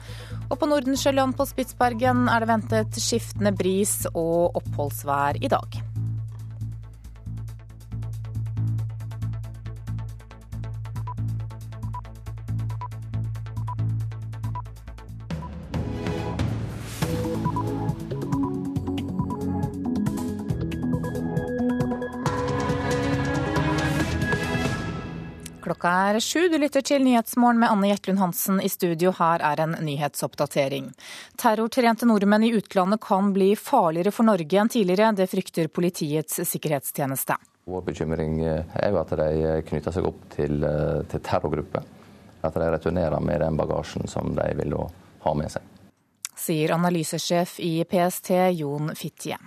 [0.53, 5.83] Og på Nordensjøland på Spitsbergen er det ventet skiftende bris og oppholdsvær i dag.
[25.73, 26.49] Klokka er sju.
[26.53, 29.09] Du lytter til Nyhetsmorgen med Anne Jetlund Hansen i studio.
[29.17, 30.91] Her er en nyhetsoppdatering.
[31.41, 35.15] Terrortrente nordmenn i utlandet kan bli farligere for Norge enn tidligere.
[35.17, 37.39] Det frykter Politiets sikkerhetstjeneste.
[37.73, 40.61] Vår bekymring er jo at de knytter seg opp til,
[41.09, 41.89] til terrorgrupper.
[42.45, 45.65] At de returnerer med den bagasjen som de vil ha med seg.
[46.37, 49.41] Sier analysesjef i PST Jon Fitje.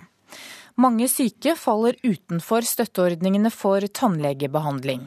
[0.74, 5.06] Mange syke faller utenfor støtteordningene for tannlegebehandling.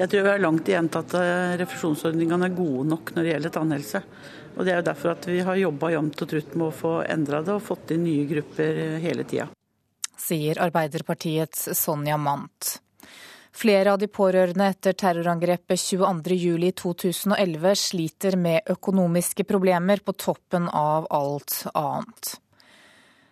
[0.00, 3.32] Jeg tror vi har langt igjen til at eh, refusjonsordningene er gode nok når det
[3.34, 4.00] gjelder tannhelse.
[4.56, 6.92] Og Det er jo derfor at vi har jobba jevnt og trutt med å få
[7.04, 9.50] endra det og fått inn nye grupper eh, hele tida.
[10.20, 12.78] Sier Arbeiderpartiets Sonja Mandt.
[13.52, 21.64] Flere av de pårørende etter terrorangrepet 22.07.2011 sliter med økonomiske problemer på toppen av alt
[21.74, 22.38] annet.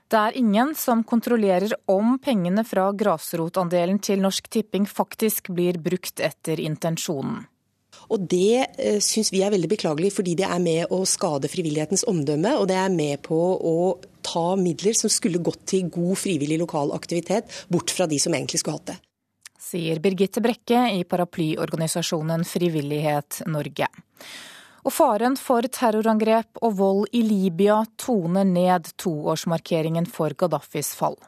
[0.09, 6.23] Det er ingen som kontrollerer om pengene fra grasrotandelen til Norsk Tipping faktisk blir brukt
[6.25, 7.43] etter intensjonen.
[8.09, 12.07] Og Det eh, syns vi er veldig beklagelig, fordi det er med å skade frivillighetens
[12.09, 12.55] omdømme.
[12.57, 13.77] Og det er med på å
[14.25, 18.63] ta midler som skulle gått til god frivillig lokal aktivitet, bort fra de som egentlig
[18.63, 18.99] skulle hatt det.
[19.69, 23.91] Sier Birgitte Brekke i paraplyorganisasjonen Frivillighet Norge.
[24.89, 31.19] Og faren for terrorangrep og vold i Libya toner ned toårsmarkeringen for Gaddafis fall.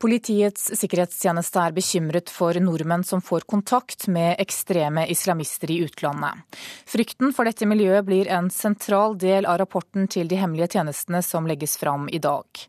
[0.00, 6.58] Politiets sikkerhetstjeneste er bekymret for nordmenn som får kontakt med ekstreme islamister i utlandet.
[6.88, 11.46] Frykten for dette miljøet blir en sentral del av rapporten til de hemmelige tjenestene som
[11.46, 12.66] legges fram i dag.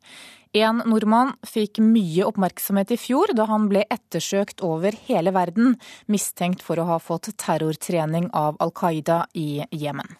[0.51, 5.77] En nordmann fikk mye oppmerksomhet i fjor da han ble ettersøkt over hele verden,
[6.11, 10.17] mistenkt for å ha fått terrortrening av Al Qaida i Jemen.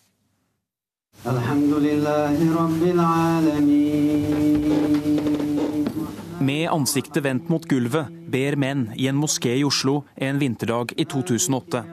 [6.39, 11.03] Med ansiktet vendt mot gulvet ber menn i en moské i Oslo en vinterdag i
[11.11, 11.83] 2008.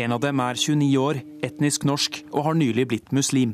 [0.00, 3.52] En av dem er 29 år, etnisk norsk og har nylig blitt muslim.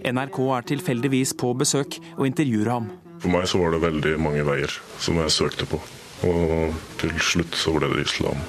[0.00, 2.88] NRK er tilfeldigvis på besøk og intervjuer ham.
[3.18, 5.80] For meg så var det veldig mange veier som jeg søkte på.
[6.28, 8.40] Og til slutt så ble det islam.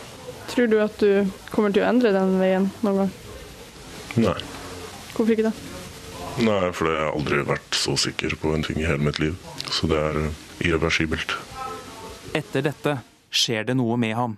[0.49, 3.11] Tror du at du kommer til å endre den veien noen gang?
[4.25, 4.37] Nei.
[5.13, 5.55] Hvorfor ikke det?
[6.39, 9.35] Nei, for jeg har aldri vært så sikker på en ting i hele mitt liv.
[9.69, 10.19] Så det er
[10.63, 11.35] irreversibelt.
[12.37, 14.37] Etter dette skjer det noe med ham.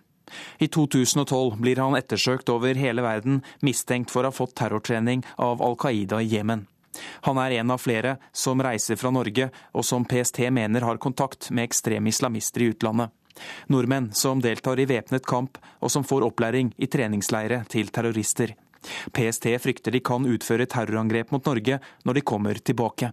[0.64, 5.64] I 2012 blir han ettersøkt over hele verden, mistenkt for å ha fått terrortrening av
[5.64, 6.66] Al Qaida i Jemen.
[7.28, 11.52] Han er en av flere som reiser fra Norge, og som PST mener har kontakt
[11.52, 13.12] med ekstreme islamister i utlandet.
[13.72, 18.56] Nordmenn som deltar i væpnet kamp, og som får opplæring i treningsleire til terrorister.
[19.14, 23.12] PST frykter de kan utføre terrorangrep mot Norge når de kommer tilbake.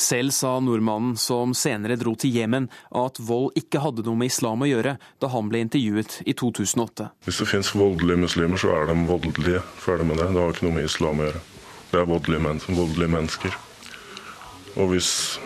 [0.00, 4.64] Selv sa nordmannen som senere dro til Jemen at vold ikke hadde noe med islam
[4.64, 7.10] å gjøre, da han ble intervjuet i 2008.
[7.26, 9.64] Hvis det finnes voldelige muslimer, så er de voldelige.
[9.82, 10.30] Ferdig med det.
[10.32, 11.42] Det har ikke noe med islam å gjøre.
[11.90, 13.56] Det er voldelige, men voldelige mennesker.
[14.78, 15.40] Og hvis,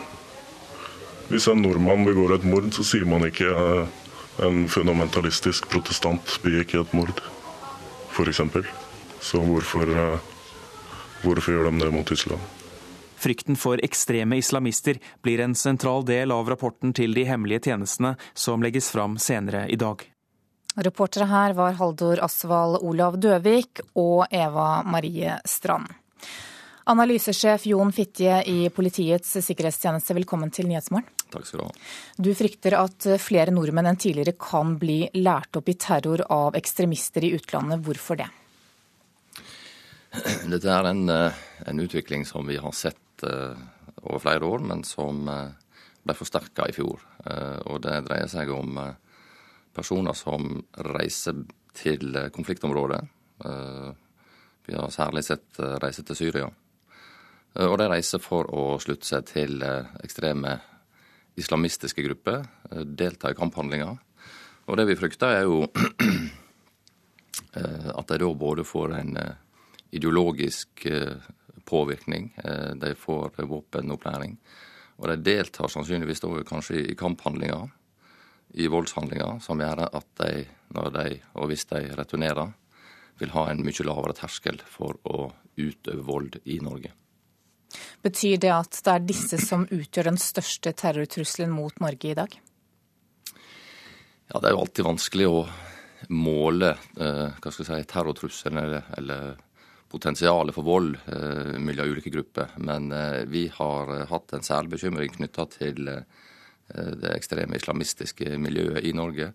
[1.30, 4.02] hvis en nordmann begår et mord, så sier man ikke eh,
[4.44, 7.22] en fundamentalistisk protestant begikk et mord,
[8.12, 8.42] f.eks.
[9.24, 10.18] Så hvorfor, eh,
[11.22, 12.44] hvorfor gjør de det mot islam?
[13.24, 18.61] Frykten for ekstreme islamister blir en sentral del av rapporten til de hemmelige tjenestene som
[18.61, 20.02] legges fram senere i dag.
[20.76, 26.04] Reportere her var Haldor Asvald Olav Døvik og Eva Marie Strand.
[26.92, 31.06] Analysesjef Jon Fitje i Politiets sikkerhetstjeneste, velkommen til Nyhetsmorgen.
[31.32, 31.70] Takk skal Du ha.
[32.26, 37.24] Du frykter at flere nordmenn enn tidligere kan bli lært opp i terror av ekstremister
[37.24, 37.80] i utlandet.
[37.87, 38.28] Hvorfor det?
[40.52, 43.56] Dette er en, en utvikling som vi har sett Eh,
[43.96, 45.52] over flere år, men som eh,
[46.04, 47.00] ble forsterka i fjor.
[47.24, 48.76] Eh, og det dreier seg om
[49.74, 50.58] personer som
[50.92, 53.00] reiser til konfliktområdet.
[54.66, 56.48] Vi har særlig sett reiser til Syria.
[57.64, 60.57] Og de reiser for å slutte seg til ekstreme
[61.38, 62.42] islamistiske grupper,
[62.85, 63.94] delta i kamphandlinger.
[64.64, 65.68] Og det vi frykter, er jo
[67.98, 69.12] at de da både får en
[69.94, 70.87] ideologisk
[71.64, 72.35] påvirkning.
[72.44, 74.38] Eh, de får våpenopplæring.
[74.96, 77.70] Og de deltar sannsynligvis da kanskje i kamphandlinger,
[78.55, 82.53] i voldshandlinger, som gjør at de, når de, og hvis de returnerer,
[83.20, 86.92] vil ha en mye lavere terskel for å utøve vold i Norge.
[88.03, 92.35] Betyr det at det er disse som utgjør den største terrortrusselen mot Norge i dag?
[94.31, 95.40] Ja, Det er jo alltid vanskelig å
[96.11, 99.35] måle eh, si, terrortrusselen eller, eller
[99.94, 102.57] potensialet for vold eh, mellom ulike grupper.
[102.57, 105.90] Men eh, vi har eh, hatt en særlig bekymring knytta til
[106.64, 109.27] det ekstreme islamistiske miljøet i Norge.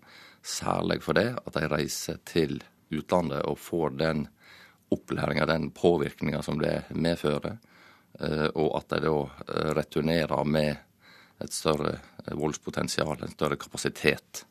[0.42, 2.56] Særlig for det at de reiser til
[2.90, 4.26] utlandet og får den
[4.90, 7.58] opplæringa, den påvirkninga som det medfører.
[8.58, 9.12] Og at de da
[9.78, 10.72] returnerer med
[11.40, 14.42] et større voldspotensial, en større kapasitet.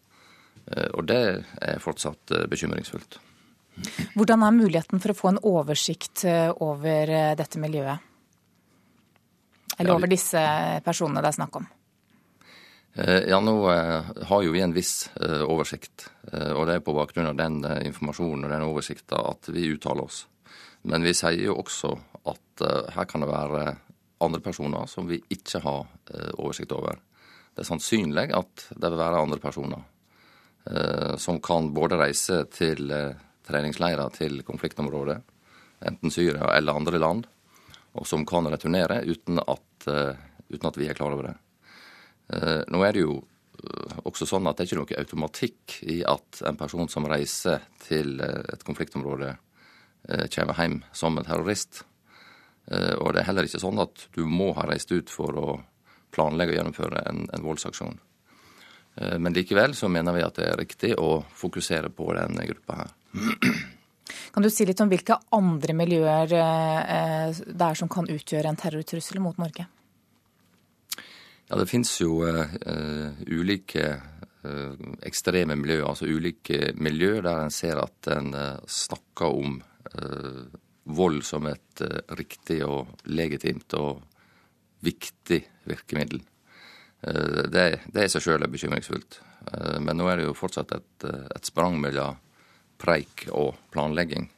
[0.96, 1.20] Og det
[1.60, 3.20] er fortsatt bekymringsfullt.
[4.16, 8.06] Hvordan er muligheten for å få en oversikt eh, over eh, dette miljøet?
[9.80, 10.42] Eller over disse
[10.84, 11.68] personene det er snakk om?
[13.00, 13.54] Eh, ja, nå
[14.28, 15.10] har jo vi en viss
[15.48, 16.10] oversikt.
[16.30, 20.26] Og det er på bakgrunn av den informasjonen og den oversikta at vi uttaler oss.
[20.90, 21.94] Men vi sier jo også
[22.30, 22.64] at
[22.96, 23.64] her kan det være
[24.24, 25.88] andre personer som vi ikke har
[26.36, 27.00] oversikt over.
[27.56, 32.92] Det er sannsynlig at det vil være andre personer som kan både reise til
[33.48, 35.18] treningsleirer til konfliktområdet,
[35.88, 37.28] enten Syria eller andre land,
[37.96, 39.88] og som kan returnere uten at,
[40.52, 41.38] uten at vi er klar over det.
[42.30, 46.00] Uh, nå er det jo uh, også sånn at det er ikke noe automatikk i
[46.08, 49.36] at en person som reiser til et konfliktområde,
[50.32, 51.82] kommer hjem som en terrorist.
[52.72, 55.58] Og det er heller ikke sånn at du må ha reist ut for å
[56.16, 58.00] planlegge å gjennomføre en, en voldsaksjon.
[59.20, 62.96] Men likevel så mener vi at det er riktig å fokusere på denne gruppa her.
[64.32, 68.60] Kan du si litt om hvilke andre miljøer eh, det er som kan utgjøre en
[68.60, 69.66] terrortrussel mot Norge?
[71.50, 73.86] Ja, Det finnes jo uh, ulike
[74.46, 74.74] uh,
[75.06, 79.60] ekstreme miljøer, altså ulike miljøer der en ser at en uh, snakker om
[80.86, 81.82] vold som et
[82.14, 84.04] riktig og legitimt og
[84.86, 86.20] viktig virkemiddel.
[87.50, 89.18] Det, det i seg sjøl er bekymringsfullt.
[89.82, 92.20] Men nå er det jo fortsatt et, et sprang mellom
[92.78, 94.30] preik og planlegging.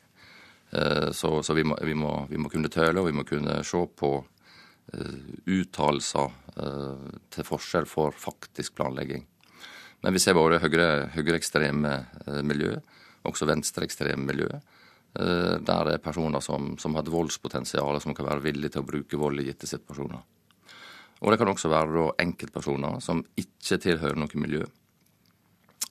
[1.11, 3.83] Så, så vi, må, vi, må, vi, må, kunne tøle, og vi må kunne se
[3.99, 4.13] på
[4.91, 9.23] uttalelser uh, til forskjell for faktisk planlegging.
[10.01, 12.75] Men vi ser både høyreekstreme høyre uh, miljø,
[13.27, 14.49] også venstreekstreme miljø.
[15.11, 18.87] Der det er personer som, som har et voldspotensial, som kan være villige til å
[18.87, 20.21] bruke vold i gitte situasjoner.
[21.21, 24.63] Og det kan også være enkeltpersoner som ikke tilhører noe miljø,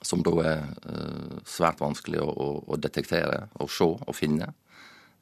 [0.01, 2.31] som da er eh, svært vanskelig å,
[2.67, 4.49] å, detektere og se og finne.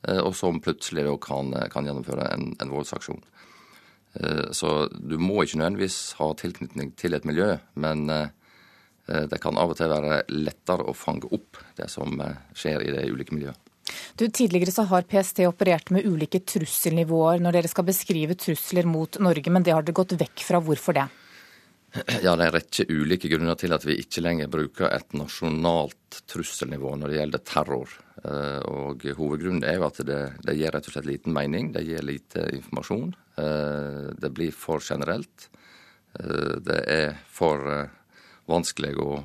[0.07, 3.21] Eh, og som plutselig da kan, kan gjennomføre en, en voldsaksjon.
[4.15, 8.07] Eh, så du må ikke nødvendigvis ha tilknytning til et miljø, men
[9.09, 12.19] det kan av og til være lettere å fange opp det som
[12.53, 13.57] skjer i de ulike miljøene.
[14.13, 19.17] Du, tidligere så har PST operert med ulike trusselnivåer når dere skal beskrive trusler mot
[19.17, 20.61] Norge, men det har dere gått vekk fra.
[20.61, 21.07] Hvorfor det?
[22.23, 26.21] Ja, Det er en rekke ulike grunner til at vi ikke lenger bruker et nasjonalt
[26.29, 27.95] trusselnivå når det gjelder terror.
[28.23, 31.85] Eh, og Hovedgrunnen er jo at det, det gir rett og slett liten mening, det
[31.87, 33.13] gir lite informasjon.
[33.41, 35.49] Eh, det blir for generelt.
[36.19, 37.65] Eh, det er for
[38.49, 39.21] vanskelig å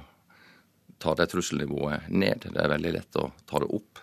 [1.01, 2.49] ta det trusselnivået ned.
[2.49, 4.01] Det er veldig lett å ta det opp.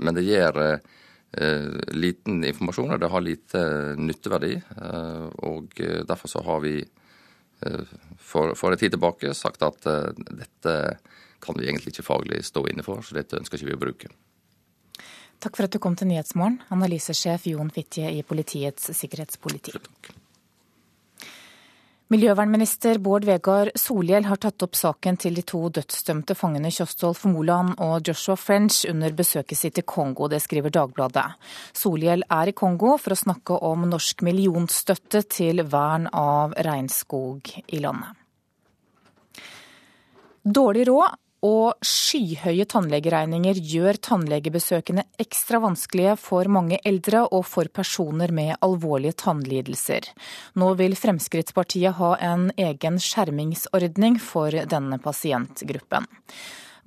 [0.00, 0.56] Men det gir
[1.94, 3.60] liten informasjon, og det har lite
[4.00, 4.54] nytteverdi.
[5.46, 5.76] Og
[6.08, 6.72] derfor så har vi
[8.18, 10.74] for, for en tid tilbake sagt at dette
[11.40, 14.10] kan vi egentlig ikke faglig stå inne for, så dette ønsker ikke vi å bruke.
[15.40, 19.72] Takk for at du kom til Nyhetsmorgen, analysesjef Jon Fitje i Politiets sikkerhetspoliti.
[22.10, 27.76] Miljøvernminister Bård Vegar Solhjell har tatt opp saken til de to dødsdømte fangene Kjostolf Moland
[27.78, 31.36] og Joshua French under besøket sitt i Kongo, det skriver Dagbladet.
[31.70, 37.78] Solhjell er i Kongo for å snakke om norsk millionstøtte til vern av regnskog i
[37.78, 38.18] landet.
[40.42, 41.14] Dårlig råd
[41.46, 49.16] og skyhøye tannlegeregninger gjør tannlegebesøkene ekstra vanskelige for mange eldre og for personer med alvorlige
[49.24, 50.10] tannlidelser.
[50.60, 56.08] Nå vil Fremskrittspartiet ha en egen skjermingsordning for denne pasientgruppen.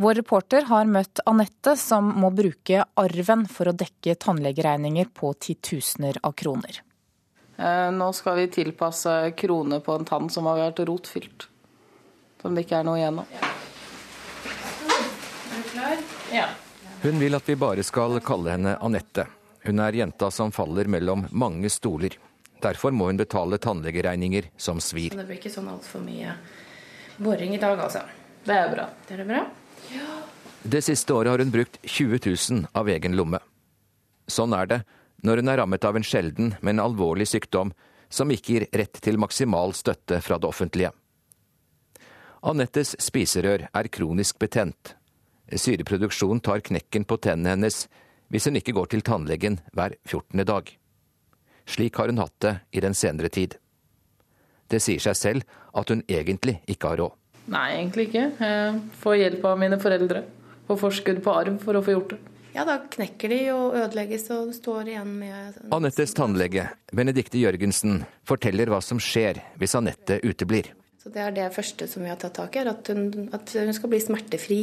[0.02, 6.18] Vår reporter har møtt Anette, som må bruke arven for å dekke tannlegeregninger på titusener
[6.26, 6.82] av kroner.
[7.58, 11.48] Eh, nå skal vi tilpasse kroner på en tann som har vært rotfylt.
[12.42, 13.62] Som det ikke er noe igjen av?
[16.34, 16.48] Ja.
[17.04, 19.28] Hun vil at vi bare skal kalle henne Anette.
[19.64, 22.16] Hun er jenta som faller mellom mange stoler.
[22.64, 25.16] Derfor må hun betale tannlegeregninger som svir.
[25.16, 26.36] Det blir ikke sånn altfor mye
[27.18, 28.06] boring i dag, altså.
[28.44, 28.88] Det er bra.
[29.08, 29.44] Det er det bra?
[29.92, 30.08] Ja.
[30.64, 33.40] Det siste året har hun brukt 20 000 av egen lomme.
[34.32, 34.82] Sånn er det
[35.24, 37.72] når hun er rammet av en sjelden, men alvorlig sykdom
[38.12, 40.92] som ikke gir rett til maksimal støtte fra det offentlige.
[42.44, 44.96] Anettes spiserør er kronisk betent,
[45.52, 47.88] Syreproduksjon tar knekken på tennene hennes
[48.34, 50.46] hvis hun ikke går til tannlegen hver 14.
[50.48, 50.70] dag.
[51.70, 53.58] Slik har hun hatt det i den senere tid.
[54.72, 57.18] Det sier seg selv at hun egentlig ikke har råd.
[57.54, 58.28] Nei, egentlig ikke.
[58.40, 60.24] Jeg får hjelp av mine foreldre.
[60.68, 62.22] Får forskudd på arv for å få gjort det.
[62.54, 68.70] Ja, da knekker de og ødelegges og står igjen med Anettes tannlege, Benedikte Jørgensen, forteller
[68.70, 70.70] hva som skjer hvis Anette uteblir.
[71.02, 73.74] Så Det er det første som vi har tatt tak i, at hun, at hun
[73.74, 74.60] skal bli smertefri.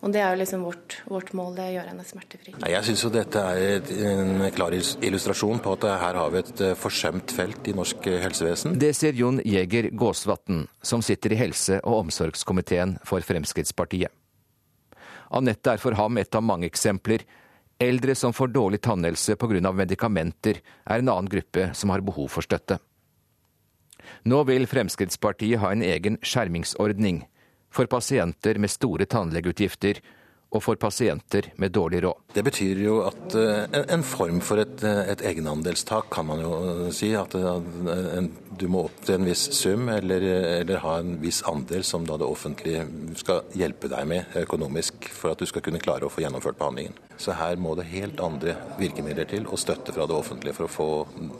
[0.00, 2.54] Og Det er jo liksom vårt, vårt mål, det gjør henne smertefri.
[2.72, 7.34] Jeg syns dette er en klar illustrasjon på at her har vi et eh, forsømt
[7.36, 8.78] felt i norsk eh, helsevesen.
[8.80, 14.08] Det sier Jon Jæger Gåsvatn, som sitter i helse- og omsorgskomiteen for Fremskrittspartiet.
[15.36, 17.26] Anette er for ham et av mange eksempler.
[17.80, 19.72] Eldre som får dårlig tannhelse pga.
[19.72, 22.80] medikamenter, er en annen gruppe som har behov for støtte.
[24.24, 27.26] Nå vil Fremskrittspartiet ha en egen skjermingsordning
[27.70, 30.00] for pasienter med store tannlegeutgifter
[30.50, 32.22] og for pasienter med dårlig råd.
[32.34, 36.90] Det betyr jo at eh, en form for et, eh, et egenandelstak, kan man jo
[36.94, 37.12] si.
[37.18, 38.26] At eh,
[38.60, 40.24] du må opp til en viss sum, eller,
[40.60, 42.82] eller, ha en viss andel som da det offentlige
[43.20, 46.98] skal hjelpe deg med økonomisk for at du skal kunne klare å få gjennomført behandlingen.
[47.20, 50.72] Så her må det helt andre virkemidler til og støtte fra det offentlige for å
[50.72, 50.88] få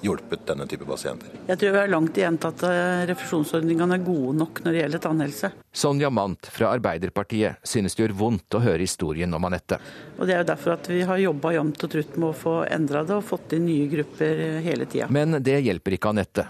[0.05, 1.33] hjulpet denne type pasienter.
[1.49, 2.65] Jeg tror vi har langt igjen til at
[3.11, 5.53] refusjonsordningene er gode nok når det gjelder tannhelse.
[5.73, 9.79] Sonja Mandt fra Arbeiderpartiet synes det gjør vondt å høre historien om Anette.
[10.19, 12.55] Og Det er jo derfor at vi har jobba jevnt og trutt med å få
[12.69, 15.09] endra det og fått inn nye grupper hele tida.
[15.11, 16.47] Men det hjelper ikke Anette.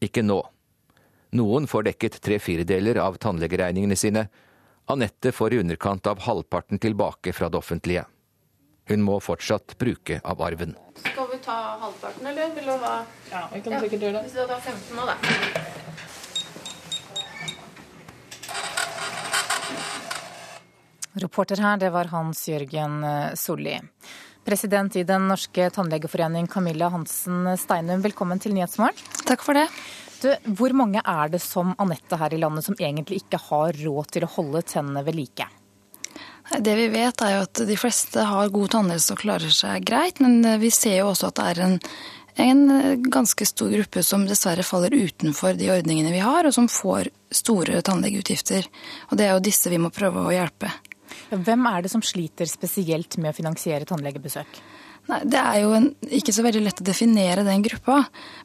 [0.00, 0.38] Ikke nå.
[1.38, 4.28] Noen får dekket tre firedeler av tannlegeregningene sine.
[4.88, 8.06] Anette får i underkant av halvparten tilbake fra det offentlige.
[8.88, 10.72] Hun må fortsatt bruke av arven.
[10.96, 12.94] Skal vi ta halvparten, eller vil du ha
[13.30, 14.22] Ja, vi kan sikkert gjøre det.
[14.30, 15.77] Hvis du tar 15 nå, da.
[21.18, 23.76] Reporter her, det var Hans Jørgen eh, Solli.
[24.48, 28.96] President i Den norske tannlegeforening, Camilla Hansen Steinum, velkommen til Nyhetsmorgen.
[29.28, 29.66] Takk for det.
[30.22, 34.08] Du, hvor mange er det som Anette her i landet som egentlig ikke har råd
[34.14, 35.46] til å holde tennene ved like?
[36.48, 40.22] Det vi vet er jo at de fleste har god tannhelse og klarer seg greit,
[40.24, 41.76] men vi ser jo også at det er en,
[42.40, 47.12] en ganske stor gruppe som dessverre faller utenfor de ordningene vi har, og som får
[47.36, 48.64] store tannlegeutgifter.
[49.10, 50.72] Og det er jo disse vi må prøve å hjelpe.
[51.30, 54.60] Hvem er det som sliter spesielt med å finansiere tannlegebesøk?
[55.08, 55.88] Nei, Det er jo en,
[56.18, 58.02] ikke så veldig lett å definere den gruppa.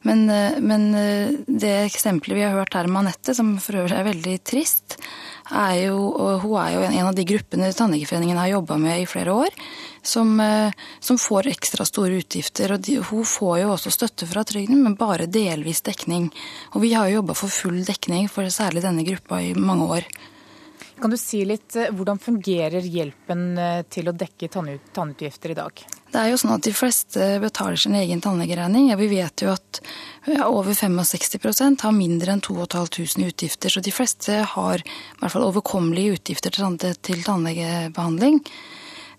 [0.07, 3.97] Men, eh, men, eh, det eksempelet vi har hørt her med Anette, som for øvrig
[3.99, 4.97] er veldig trist,
[5.51, 9.33] er jo, hun er jo en av de gruppene Tannlegeforeningen har jobba med i flere
[9.35, 9.49] år,
[10.01, 12.71] som, eh, som, får ekstra store utgifter.
[12.71, 16.31] og de, Hun får jo også støtte fra trygden, men bare delvis dekning.
[16.75, 20.03] Og Vi har jo jobba for full dekning for særlig denne gruppa i mange år.
[21.01, 23.57] Kan du si litt, Hvordan fungerer hjelpen
[23.89, 25.83] til å dekke tannutgifter i dag?
[26.13, 28.91] Det er jo sånn at De fleste betaler sin egen tannlegeregning.
[28.91, 29.81] Ja, vi vet jo at
[30.45, 33.73] over 65% har mindre enn 2500 i utgifter.
[33.73, 38.39] Så de fleste har i hvert fall overkommelige utgifter til tannlegebehandling.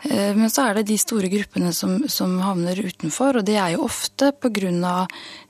[0.05, 3.75] Eh, men så er det de store gruppene som, som havner utenfor, og det er
[3.75, 4.95] jo ofte pga.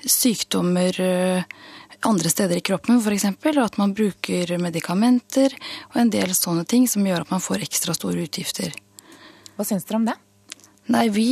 [0.00, 1.42] sykdommer eh,
[2.06, 3.24] andre steder i kroppen, f.eks.
[3.58, 5.54] At man bruker medikamenter
[5.92, 8.74] og en del sånne ting som gjør at man får ekstra store utgifter.
[9.54, 10.18] Hva syns dere om det?
[10.92, 11.28] Nei, Vi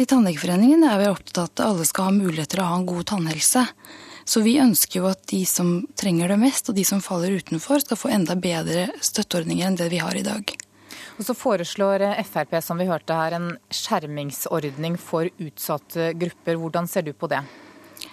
[0.00, 2.88] i Tannlegeforeningen er vi opptatt av at alle skal ha mulighet til å ha en
[2.88, 3.62] god tannhelse.
[4.26, 7.84] Så vi ønsker jo at de som trenger det mest, og de som faller utenfor,
[7.84, 10.50] skal få enda bedre støtteordninger enn det vi har i dag.
[11.16, 16.58] Og så foreslår Frp, som vi hørte her, en skjermingsordning for utsatte grupper.
[16.58, 17.44] Hvordan ser du på det?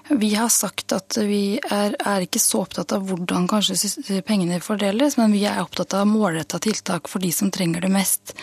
[0.09, 5.15] Vi har sagt at vi er, er, ikke så opptatt av hvordan kanskje pengene fordeles,
[5.15, 8.35] men vi er opptatt av målretta tiltak for de som trenger det mest.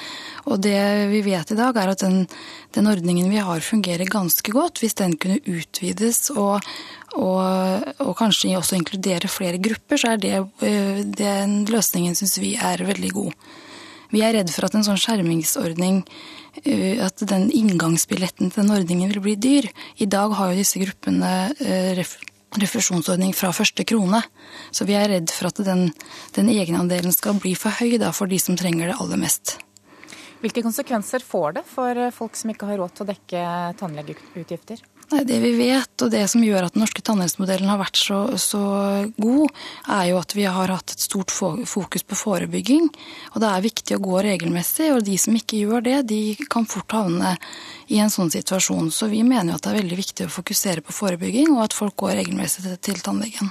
[0.49, 0.81] Og det
[1.13, 2.25] vi vet i dag, er at den,
[2.73, 4.81] den ordningen vi har fungerer ganske godt.
[4.81, 6.65] Hvis den kunne utvides og,
[7.13, 12.55] og, og kanskje også inkludere flere grupper, så er det, eh, den løsningen syns vi
[12.57, 13.51] er veldig god.
[14.11, 16.40] Vi er redd for at en sånn skjermingsordning, eh,
[17.05, 19.71] at den inngangsbilletten til den ordningen vil bli dyr.
[20.03, 21.33] I dag har jo disse gruppene
[21.63, 22.03] eh,
[22.59, 24.23] refusjonsordning fra første krone.
[24.75, 25.89] Så vi er redd for at den,
[26.37, 29.59] den egenandelen skal bli for høy da, for de som trenger det aller mest.
[30.41, 33.45] Hvilke konsekvenser får det for folk som ikke har råd til å dekke
[33.81, 34.81] tannlegeutgifter?
[35.11, 38.19] Nei, Det vi vet, og det som gjør at den norske tannhelsemodellen har vært så,
[38.39, 38.61] så,
[39.19, 39.51] god,
[39.91, 42.87] er jo at vi har hatt et stort fokus på forebygging.
[43.35, 46.69] Og det er viktig å gå regelmessig, og de som ikke gjør det, de kan
[46.71, 47.35] fort havne
[47.91, 48.93] i en sånn situasjon.
[48.95, 51.75] Så vi mener jo at det er veldig viktig å fokusere på forebygging, og at
[51.75, 53.51] folk går regelmessig til tannlegen.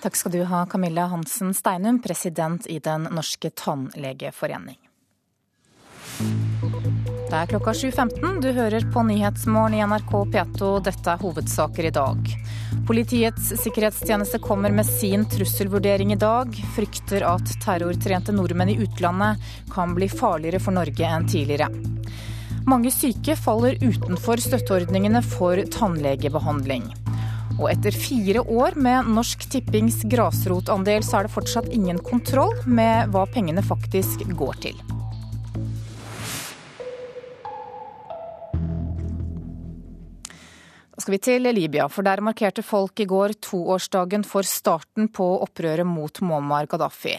[0.00, 4.80] Takk skal du ha, Camilla Hansen Steinum, president i Den norske tannlegeforening.
[7.30, 8.40] Det er klokka 7.15.
[8.42, 10.70] Du hører på Nyhetsmorgen i NRK P2.
[10.82, 12.32] Dette er hovedsaker i dag.
[12.88, 16.58] Politiets sikkerhetstjeneste kommer med sin trusselvurdering i dag.
[16.74, 21.70] Frykter at terrortrente nordmenn i utlandet kan bli farligere for Norge enn tidligere.
[22.66, 26.90] Mange syke faller utenfor støtteordningene for tannlegebehandling.
[27.60, 33.14] Og etter fire år med Norsk Tippings grasrotandel, så er det fortsatt ingen kontroll med
[33.14, 34.82] hva pengene faktisk går til.
[41.10, 45.82] Skal vi til Libya, for der markerte folk i går toårsdagen for starten på opprøret
[45.82, 47.16] mot Muammar Gaddafi.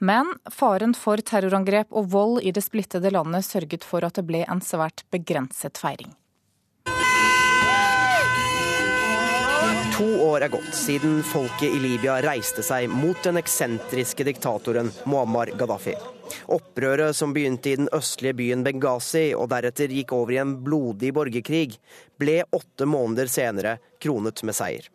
[0.00, 4.40] Men faren for terrorangrep og vold i det splittede landet sørget for at det ble
[4.48, 6.14] en svært begrenset feiring.
[9.96, 15.48] To år er gått siden folket i Libya reiste seg mot den eksentriske diktatoren Muammar
[15.56, 15.94] Gaddafi.
[16.52, 21.14] Opprøret som begynte i den østlige byen Benghazi og deretter gikk over i en blodig
[21.16, 21.78] borgerkrig,
[22.20, 24.92] ble åtte måneder senere kronet med seier.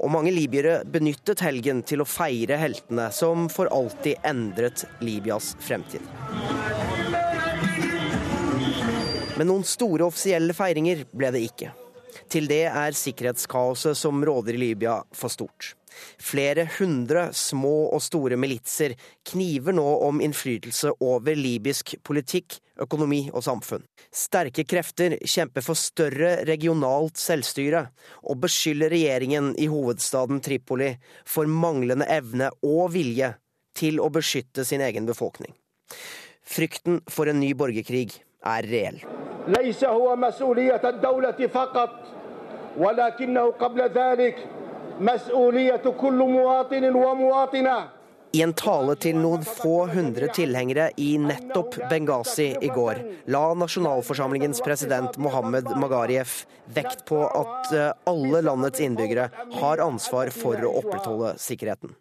[0.00, 6.00] Og mange libyere benyttet helgen til å feire heltene som for alltid endret Libyas fremtid.
[9.36, 11.76] Men noen store offisielle feiringer ble det ikke.
[12.30, 15.74] Til det er sikkerhetskaoset som råder i Libya for stort.
[16.18, 18.96] Flere hundre små og store militser
[19.30, 23.84] kniver nå om innflytelse over libysk politikk, økonomi og samfunn.
[24.10, 27.86] Sterke krefter kjemper for større regionalt selvstyre,
[28.26, 30.94] og beskylder regjeringen i hovedstaden Tripoli
[31.28, 33.34] for manglende evne og vilje
[33.78, 35.54] til å beskytte sin egen befolkning.
[36.44, 38.10] Frykten for en ny borgerkrig
[38.44, 39.00] er reell.
[39.48, 41.90] ليس هو مسؤولية الدولة فقط
[42.78, 44.46] ولكنه قبل ذلك
[45.00, 47.88] مسؤولية كل مواطن ومواطنة.
[48.34, 52.98] I en tale til noen få hundre tilhengere i nettopp Benghazi i går,
[53.30, 56.32] la nasjonalforsamlingens president Mohammed Magariev
[56.74, 59.28] vekt på at eh, alle landets innbyggere
[59.60, 61.94] har ansvar for å opprettholde sikkerheten.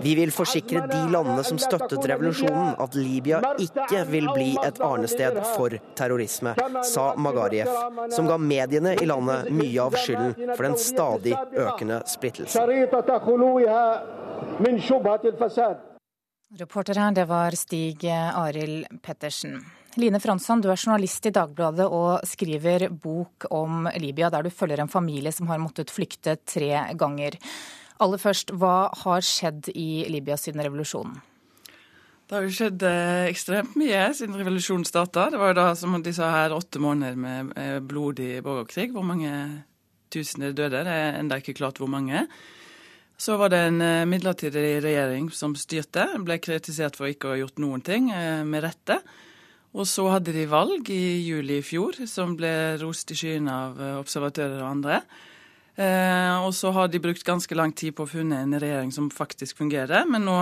[0.00, 5.36] Vi vil forsikre de landene som støttet revolusjonen at Libya ikke vil bli et arnested
[5.52, 6.56] for terrorisme,
[6.88, 7.70] sa Magariev,
[8.16, 12.39] som ga mediene i landet mye av skylden for den stadig økende splittelsen.
[16.58, 19.60] Reporter her, det var Stig Arild Pettersen.
[19.98, 24.82] Line Fransson, du er journalist i Dagbladet og skriver bok om Libya, der du følger
[24.82, 27.38] en familie som har måttet flykte tre ganger.
[28.00, 31.18] Aller først, hva har skjedd i Libya siden revolusjonen?
[32.30, 35.26] Det har jo skjedd eh, ekstremt mye siden revolusjonen starta.
[35.32, 38.92] Det var jo da, som de sa her, åtte måneder med blodig borgerkrig.
[38.94, 39.32] Hvor mange
[40.12, 40.84] tusener døde?
[40.86, 42.26] Det er ennå ikke klart hvor mange.
[43.20, 46.06] Så var det en eh, midlertidig regjering som styrte.
[46.24, 48.96] Ble kritisert for ikke å ha gjort noen ting, eh, med rette.
[49.76, 53.76] Og så hadde de valg i juli i fjor, som ble rost i skyene av
[53.76, 55.02] eh, observatører og andre.
[55.80, 59.56] og så har de brukt ganske lang tid på å funne en regjering som faktisk
[59.62, 60.04] fungerer.
[60.04, 60.34] Men nå,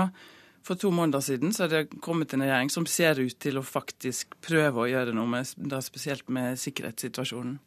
[0.66, 3.62] for to måneder siden, så er det kommet en regjering som ser ut til å
[3.62, 7.58] faktisk prøve å gjøre noe med, da spesielt med sikkerhetssituasjonen.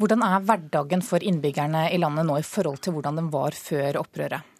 [0.00, 4.00] Hvordan er hverdagen for innbyggerne i landet nå i forhold til hvordan den var før
[4.02, 4.50] opprøret?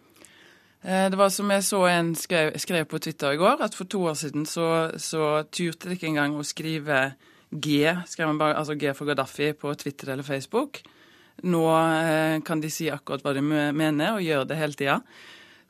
[0.85, 3.89] Eh, det var som jeg så en skrev, skrev, på Twitter i går, at for
[3.89, 7.15] to år siden så, så turte de ikke engang å skrive
[7.49, 10.81] G, bare, altså G for Gaddafi på Twitter eller Facebook.
[11.43, 14.99] Nå eh, kan de si akkurat hva de mener, og gjør det hele tida.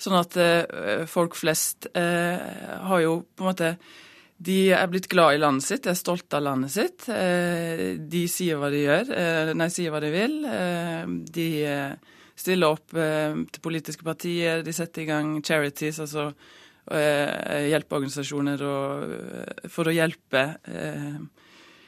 [0.01, 2.41] Sånn at eh, folk flest eh,
[2.89, 3.75] har jo på en måte
[4.35, 7.07] de er blitt glad i landet sitt, de er stolte av landet sitt.
[7.07, 10.35] Eh, de sier hva de gjør, eh, nei, sier hva de vil.
[10.45, 11.47] Eh, de
[12.35, 16.33] stiller opp til politiske partier, de setter i gang charities, altså
[16.85, 18.59] hjelpeorganisasjoner
[19.71, 20.43] for å hjelpe,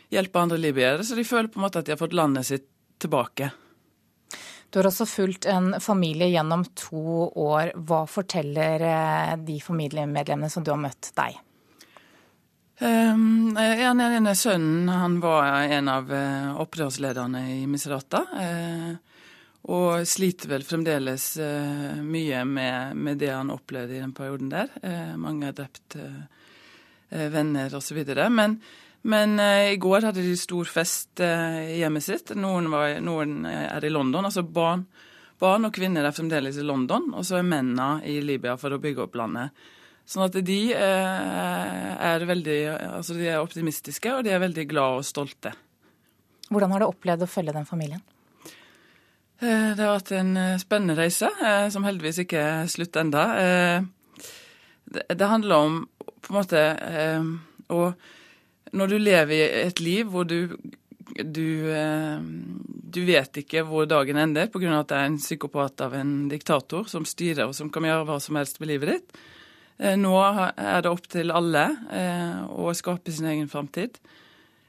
[0.09, 1.03] hjelpe andre libyere.
[1.03, 2.65] Så de føler på en måte at de har fått landet sitt
[2.97, 3.51] tilbake.
[4.71, 7.75] Du har også fulgt en familie gjennom to år.
[7.75, 8.87] Hva forteller
[9.37, 11.37] de familiemedlemmene som du har møtt deg?
[12.77, 18.21] Um, den ene sønnen han var en av uh, opprørslederne i Misrata.
[18.37, 18.91] Uh,
[19.73, 24.69] og sliter vel fremdeles uh, mye med, med, det han opplevde i den perioden der.
[25.17, 25.97] mange har drept
[27.09, 27.97] venner osv.
[28.29, 28.59] Men,
[29.01, 32.35] men i går hadde de stor fest i hjemmet sitt.
[32.35, 34.25] Noen, var, noen, er i London.
[34.25, 34.85] altså barn,
[35.39, 38.81] barn og kvinner er fremdeles i London, og så er mennene i Libya for å
[38.83, 39.67] bygge opp landet.
[40.07, 42.59] Sånn at de eh, er veldig
[42.93, 45.51] altså de er optimistiske, og de er veldig glade og stolte.
[46.47, 48.03] Hvordan har du opplevd å følge den familien?
[49.43, 51.27] Eh, det har vært en eh, spennende reise,
[51.75, 53.27] som heldigvis ikke er slutt enda.
[54.87, 55.79] Det handler om
[56.23, 56.61] på en måte
[57.67, 57.91] å
[58.71, 60.55] Når du lever i et liv hvor du
[61.17, 61.71] du,
[62.93, 64.79] du, vet ikke hvor dagen ender pga.
[64.79, 68.19] at det er en psykopat av en diktator som styrer og som kan gjøre hva
[68.21, 69.17] som helst med livet ditt.
[69.77, 73.99] Eh, nå er det opp til alle eh, å skape sin egen framtid.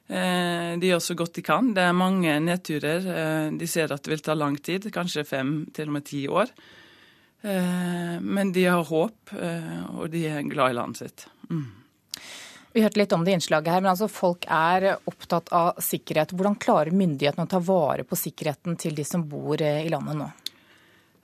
[0.09, 1.73] Eh, de gjør så godt de kan.
[1.77, 3.09] Det er mange nedturer.
[3.57, 6.53] De ser at det vil ta lang tid, kanskje fem, til og med ti år.
[7.39, 9.31] Men de har håp,
[9.95, 11.23] og de er glad i landet sitt.
[11.47, 11.69] Mm.
[12.75, 16.35] Vi hørte litt om det innslaget her, men altså folk er opptatt av sikkerhet.
[16.35, 20.27] Hvordan klarer myndighetene å ta vare på sikkerheten til de som bor i landet nå?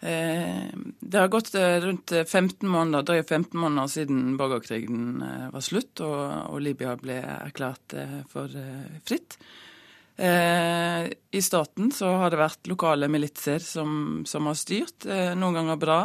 [0.04, 0.68] Eh,
[1.00, 6.02] det har gått eh, rundt 15 måneder, drøye 15 måneder siden borgerkrigen eh, var slutt
[6.04, 7.94] og, Libya ble erklært
[8.28, 8.52] for
[9.08, 9.38] fritt.
[10.14, 15.08] I staten så har det vært lokale militser som, som har styrt.
[15.34, 15.96] Noen ganger bra,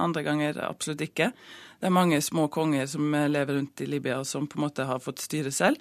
[0.00, 1.28] andre ganger absolutt ikke.
[1.76, 4.88] Det er mange små konger som lever rundt i Libya og som på en måte
[4.88, 5.76] har fått styre selv.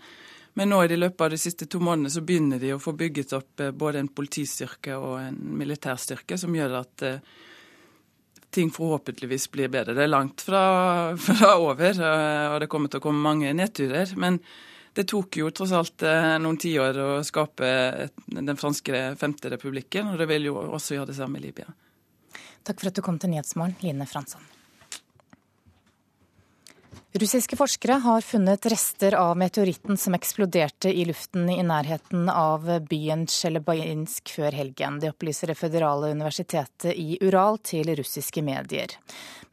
[0.59, 3.38] Men nå i løpet av de siste to månedene så begynner de å få bygget
[3.39, 7.07] opp både en politistyrke og en militærstyrke som gjør at
[8.52, 9.93] ting forhåpentligvis blir bedre.
[9.97, 10.64] Det er langt fra,
[11.30, 14.16] fra over, eh, og det kommer til å komme mange nedturer.
[14.20, 14.39] Men
[14.97, 17.74] det tok jo tross alt eh, noen tiår å skape
[18.26, 21.70] den franske femte republikken, og det vil jo også gjøre det samme i Libya.
[22.68, 24.43] Takk for at du kom til Nyhetsmorgen, Line Fransson.
[27.14, 33.24] Russiske forskere har funnet rester av meteoritten som eksploderte i luften i nærheten av byen
[33.26, 34.99] Tsjelebajinsk før helgen.
[35.01, 38.93] Det opplyser det føderale universitetet i Ural til russiske medier.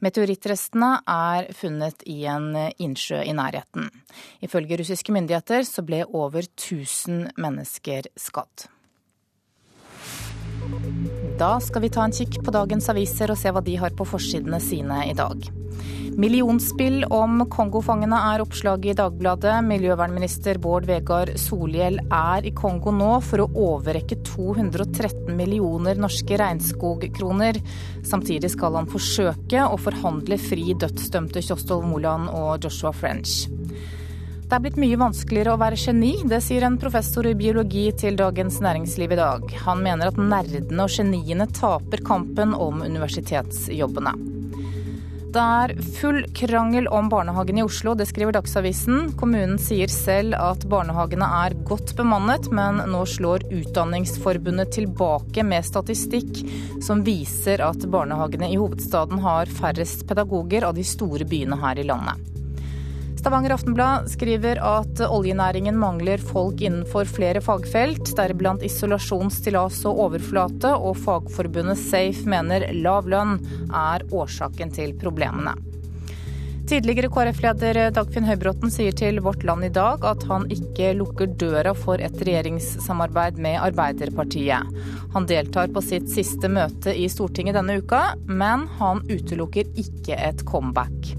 [0.05, 3.89] Meteorittrestene er funnet i en innsjø i nærheten.
[4.45, 8.69] Ifølge russiske myndigheter så ble over 1000 mennesker skadd.
[11.41, 14.05] Da skal vi ta en kikk på dagens aviser og se hva de har på
[14.05, 15.56] forsidene sine i dag.
[16.17, 19.59] Millionspill om Kongo-fangene er oppslaget i Dagbladet.
[19.67, 27.61] Miljøvernminister Bård Vegar Solhjell er i Kongo nå for å overrekke 213 millioner norske regnskogkroner.
[28.07, 33.45] Samtidig skal han forsøke å forhandle fri dødsdømte Kjostolv Moland og Joshua French.
[34.47, 38.15] Det er blitt mye vanskeligere å være geni, det sier en professor i biologi til
[38.15, 39.43] Dagens Næringsliv i dag.
[39.65, 44.15] Han mener at nerdene og geniene taper kampen om universitetsjobbene.
[45.27, 49.11] Det er full krangel om barnehagen i Oslo, det skriver Dagsavisen.
[49.19, 56.41] Kommunen sier selv at barnehagene er godt bemannet, men nå slår Utdanningsforbundet tilbake med statistikk
[56.83, 61.87] som viser at barnehagene i hovedstaden har færrest pedagoger av de store byene her i
[61.91, 62.36] landet.
[63.27, 70.71] Stavanger Aftenblad skriver at oljenæringen mangler folk innenfor flere fagfelt, deriblant isolasjon, stillas og overflate,
[70.71, 73.35] og fagforbundet Safe mener lav lønn
[73.67, 75.57] er årsaken til problemene.
[76.71, 81.75] Tidligere KrF-leder Dagfinn Høybråten sier til Vårt Land i dag at han ikke lukker døra
[81.75, 84.71] for et regjeringssamarbeid med Arbeiderpartiet.
[85.19, 90.47] Han deltar på sitt siste møte i Stortinget denne uka, men han utelukker ikke et
[90.47, 91.17] comeback.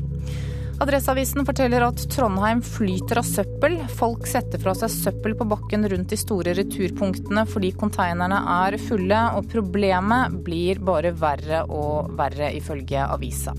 [0.79, 3.73] Adresseavisen forteller at Trondheim flyter av søppel.
[3.99, 9.25] Folk setter fra seg søppel på bakken rundt de store returpunktene fordi konteinerne er fulle,
[9.35, 13.57] og problemet blir bare verre og verre, ifølge avisa.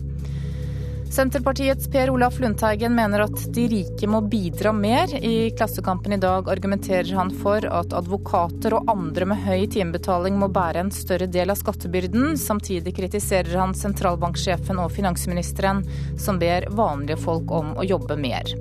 [1.10, 5.10] Senterpartiets Per Olaf Lundteigen mener at de rike må bidra mer.
[5.26, 10.52] I Klassekampen i dag argumenterer han for at advokater og andre med høy timebetaling må
[10.54, 12.38] bære en større del av skattebyrden.
[12.38, 15.82] Samtidig kritiserer han sentralbanksjefen og finansministeren,
[16.22, 18.54] som ber vanlige folk om å jobbe mer.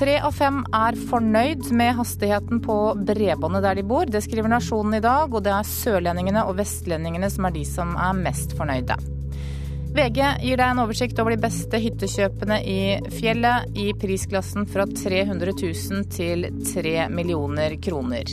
[0.00, 4.08] Tre av fem er fornøyd med hastigheten på bredbåndet der de bor.
[4.08, 7.92] Det skriver Nasjonen i dag, og det er sørlendingene og vestlendingene som er de som
[8.00, 9.19] er mest fornøyde.
[9.90, 12.80] VG gir deg en oversikt over de beste hyttekjøpene i
[13.10, 18.30] fjellet i prisklassen fra 300 000 til 3 millioner kroner.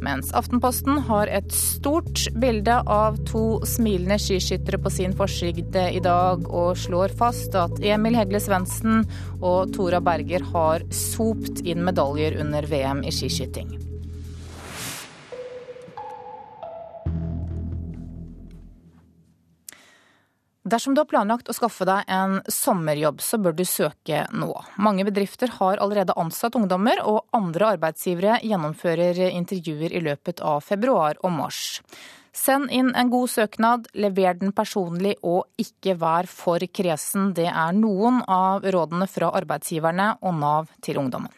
[0.00, 6.48] Mens Aftenposten har et stort bilde av to smilende skiskyttere på sin forside i dag,
[6.48, 9.04] og slår fast at Emil Hegle Svendsen
[9.36, 13.76] og Tora Berger har sopt inn medaljer under VM i skiskyting.
[20.70, 24.52] Dersom du har planlagt å skaffe deg en sommerjobb, så bør du søke nå.
[24.78, 31.18] Mange bedrifter har allerede ansatt ungdommer, og andre arbeidsgivere gjennomfører intervjuer i løpet av februar
[31.24, 31.80] og mars.
[32.36, 37.32] Send inn en god søknad, lever den personlig og ikke vær for kresen.
[37.34, 41.34] Det er noen av rådene fra arbeidsgiverne og Nav til ungdommen.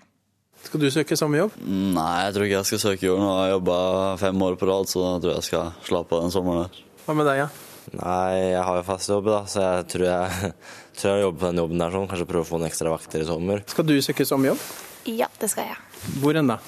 [0.63, 1.57] Skal du søke sommerjobb?
[1.65, 3.25] Nei, jeg tror ikke jeg skal søke jobb.
[3.25, 3.83] Nå har jeg jobba
[4.21, 6.83] fem år på rad, så da tror jeg jeg skal slappe av den sommeren her.
[7.07, 7.53] Hva med deg, ja?
[7.91, 10.53] Nei, jeg har jo fast jobb, da, så jeg tror jeg,
[11.01, 12.09] tror jeg jobber på den jobben der sånn.
[12.13, 13.65] Kanskje prøve å få noen ekstra vakter i sommer.
[13.73, 14.63] Skal du søke jobb?
[15.11, 15.81] Ja, det skal jeg.
[16.23, 16.61] Hvor enn da?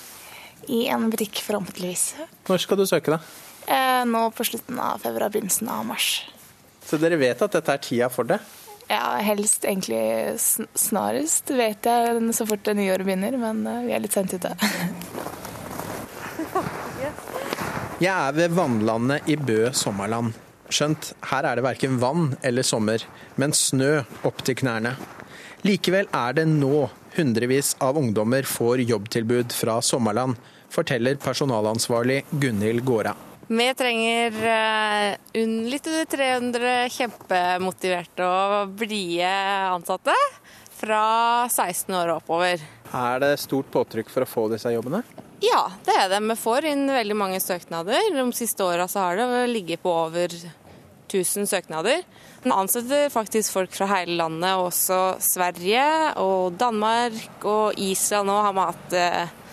[0.67, 2.05] I en butikk, forhåpentligvis.
[2.49, 3.21] Når skal du søke, da?
[3.71, 6.25] Eh, nå på slutten av februar, begynnelsen av mars.
[6.85, 8.41] Så dere vet at dette er tida for det?
[8.91, 10.03] Ja, helst egentlig
[10.77, 13.39] snarest, vet jeg, så fort det nye året begynner.
[13.41, 14.53] Men eh, vi er litt sent ute.
[18.03, 20.35] Jeg er ved vannlandet i Bø sommerland.
[20.75, 23.05] Skjønt, her er det verken vann eller sommer,
[23.39, 24.97] men snø opp til knærne.
[25.65, 30.35] Likevel er det nå hundrevis av ungdommer får jobbtilbud fra Sommerland,
[30.75, 33.15] forteller personalansvarlig Gunhild Gåra.
[33.47, 39.31] Vi trenger uh, litt under 300 kjempemotiverte og blide
[39.69, 40.17] ansatte
[40.75, 41.05] fra
[41.53, 42.65] 16 år og oppover.
[42.95, 45.05] Er det stort påtrykk for å få disse jobbene?
[45.45, 46.21] Ja, det er det.
[46.25, 48.11] Vi får inn veldig mange søknader.
[48.17, 50.33] De siste åra har det ligget på over
[51.15, 52.03] 1000 søknader.
[52.45, 55.85] Den ansetter faktisk folk fra hele landet, også Sverige
[56.21, 59.45] og Danmark og Island òg har mat, hatt,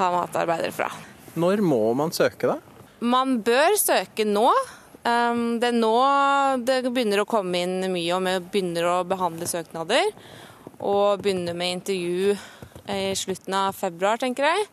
[0.00, 0.90] har matarbeidere fra.
[1.36, 2.58] Når må man søke, da?
[3.04, 4.48] Man bør søke nå.
[5.06, 5.96] Um, det er nå
[6.66, 10.10] det begynner å komme inn mye, og vi begynner å behandle søknader.
[10.80, 12.36] Og begynner med intervju
[12.92, 14.66] i slutten av februar, tenker jeg.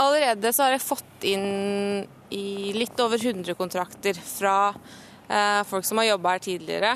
[0.00, 2.04] Allerede så har jeg fått inn
[2.34, 5.03] i litt over 100 kontrakter fra eh,
[5.70, 6.94] folk som har jobba her tidligere.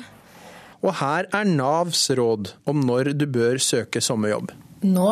[0.79, 4.53] Og her er Navs råd om når du bør søke sommerjobb.
[4.87, 5.09] Nå.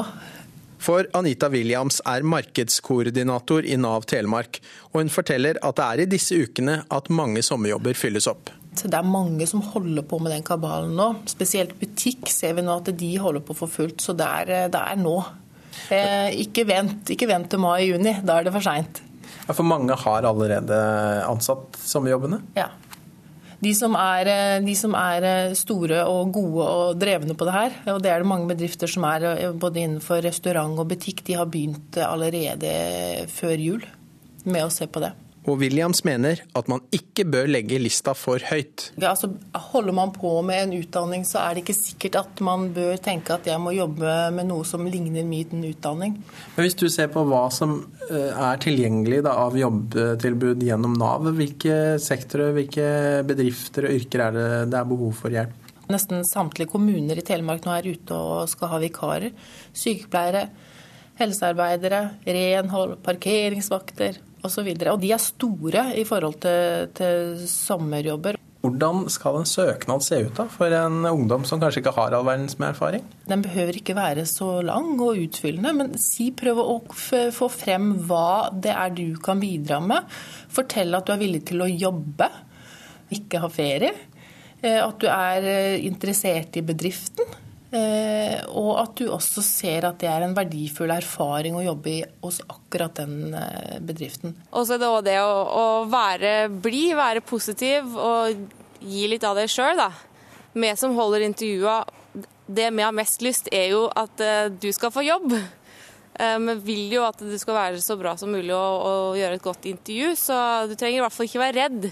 [0.79, 4.61] For Anita Williams er markedskoordinator i Nav Telemark,
[4.93, 8.53] og hun forteller at det er i disse ukene at mange sommerjobber fylles opp.
[8.77, 11.09] Det er mange som holder på med den kabalen nå.
[11.27, 14.83] Spesielt butikk ser vi nå at de holder på for fullt, så det er, det
[14.93, 15.17] er nå.
[15.93, 19.01] Eh, ikke, vent, ikke vent til mai-juni, da er det for seint.
[19.47, 20.77] Ja, for mange har allerede
[21.25, 22.43] ansatt sommerjobbene?
[22.57, 22.69] Ja.
[23.57, 27.55] De som, er, eh, de som, er, eh, store og gode og drevne på det
[27.55, 31.23] her, og det er det mange bedrifter som er eh, både innenfor restaurant og butikk,
[31.25, 33.87] de har begynt allerede før jul
[34.45, 35.13] med å se på det.
[35.47, 38.89] Og Williams mener at man ikke bør legge lista for høyt.
[38.99, 39.29] Ja, altså,
[39.71, 43.37] holder man på med en utdanning, så er det ikke sikkert at man bør tenke
[43.37, 46.17] at jeg må jobbe med noe som ligner min utdanning.
[46.57, 47.79] Men Hvis du ser på hva som
[48.11, 52.91] er tilgjengelig da, av jobbtilbud gjennom Nav, hvilke sektorer, hvilke
[53.27, 55.55] bedrifter og yrker er det det er behov for hjelp?
[55.87, 59.31] Nesten samtlige kommuner i Telemark nå er ute og skal ha vikarer.
[59.71, 60.49] Sykepleiere,
[61.21, 64.67] helsearbeidere, renhold, parkeringsvakter osv.
[64.73, 68.39] Og, og de er store i forhold til, til sommerjobber.
[68.65, 72.25] Hvordan skal en søknad se ut da, for en ungdom som kanskje ikke har all
[72.27, 73.05] verdens med erfaring?
[73.29, 78.49] Den behøver ikke være så lang og utfyllende, men si prøv å få frem hva
[78.51, 80.09] det er du kan bidra med.
[80.51, 82.27] Fortell at du er villig til å jobbe,
[83.15, 83.93] ikke ha ferie.
[84.59, 87.37] Eh, at du er eh, interessert i bedriften.
[87.67, 91.97] Eh, og at du også ser at det er en verdifull erfaring å jobbe i
[92.23, 93.35] hos akkurat den
[93.83, 94.37] bedriften.
[94.53, 98.47] Og så er det òg det å, å være blid, være positiv og
[98.79, 99.91] gi litt av det sjøl, da.
[100.57, 101.81] Vi som holder intervjua,
[102.47, 104.21] det vi har mest lyst, er jo at
[104.61, 105.33] du skal få jobb.
[106.17, 109.45] Vi vil jo at det skal være så bra som mulig og, å gjøre et
[109.45, 110.39] godt intervju, så
[110.69, 111.89] du trenger i hvert fall ikke være redd.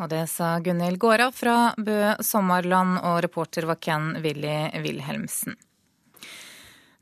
[0.00, 5.58] Og det sa Gunhild Gåra fra Bø Sommerland, og reporter var Ken Willy Wilhelmsen.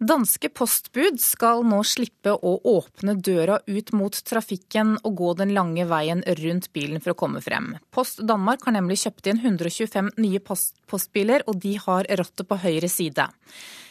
[0.01, 5.85] Danske postbud skal nå slippe å åpne døra ut mot trafikken og gå den lange
[5.91, 7.75] veien rundt bilen for å komme frem.
[7.93, 12.89] Post Danmark har nemlig kjøpt inn 125 nye postbiler, og de har rattet på høyre
[12.89, 13.29] side.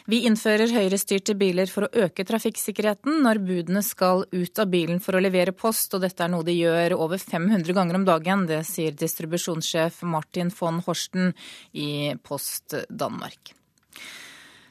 [0.10, 5.14] Vi innfører høyrestyrte biler for å øke trafikksikkerheten når budene skal ut av bilen for
[5.14, 8.48] å levere post, og dette er noe de gjør over 500 ganger om dagen.
[8.50, 11.30] Det sier distribusjonssjef Martin von Horsten
[11.78, 13.54] i Post Danmark.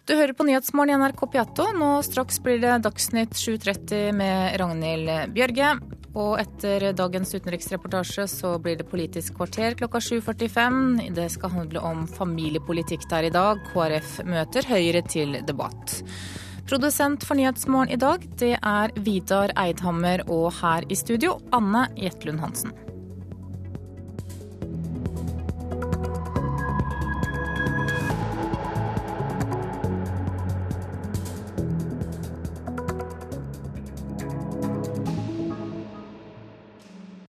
[0.08, 1.66] Du hører på Nyhetsmorgen i NRK Piatto.
[1.76, 5.74] Nå straks blir det Dagsnytt 7.30 med Ragnhild Bjørge.
[6.16, 11.12] Og etter dagens utenriksreportasje så blir det Politisk kvarter klokka 7.45.
[11.12, 13.60] Det skal handle om familiepolitikk der i dag.
[13.74, 15.98] KrF møter Høyre til debatt.
[16.72, 22.40] Produsent for Nyhetsmorgen i dag, det er Vidar Eidhammer, og her i studio, Anne Jetlund
[22.40, 22.72] Hansen.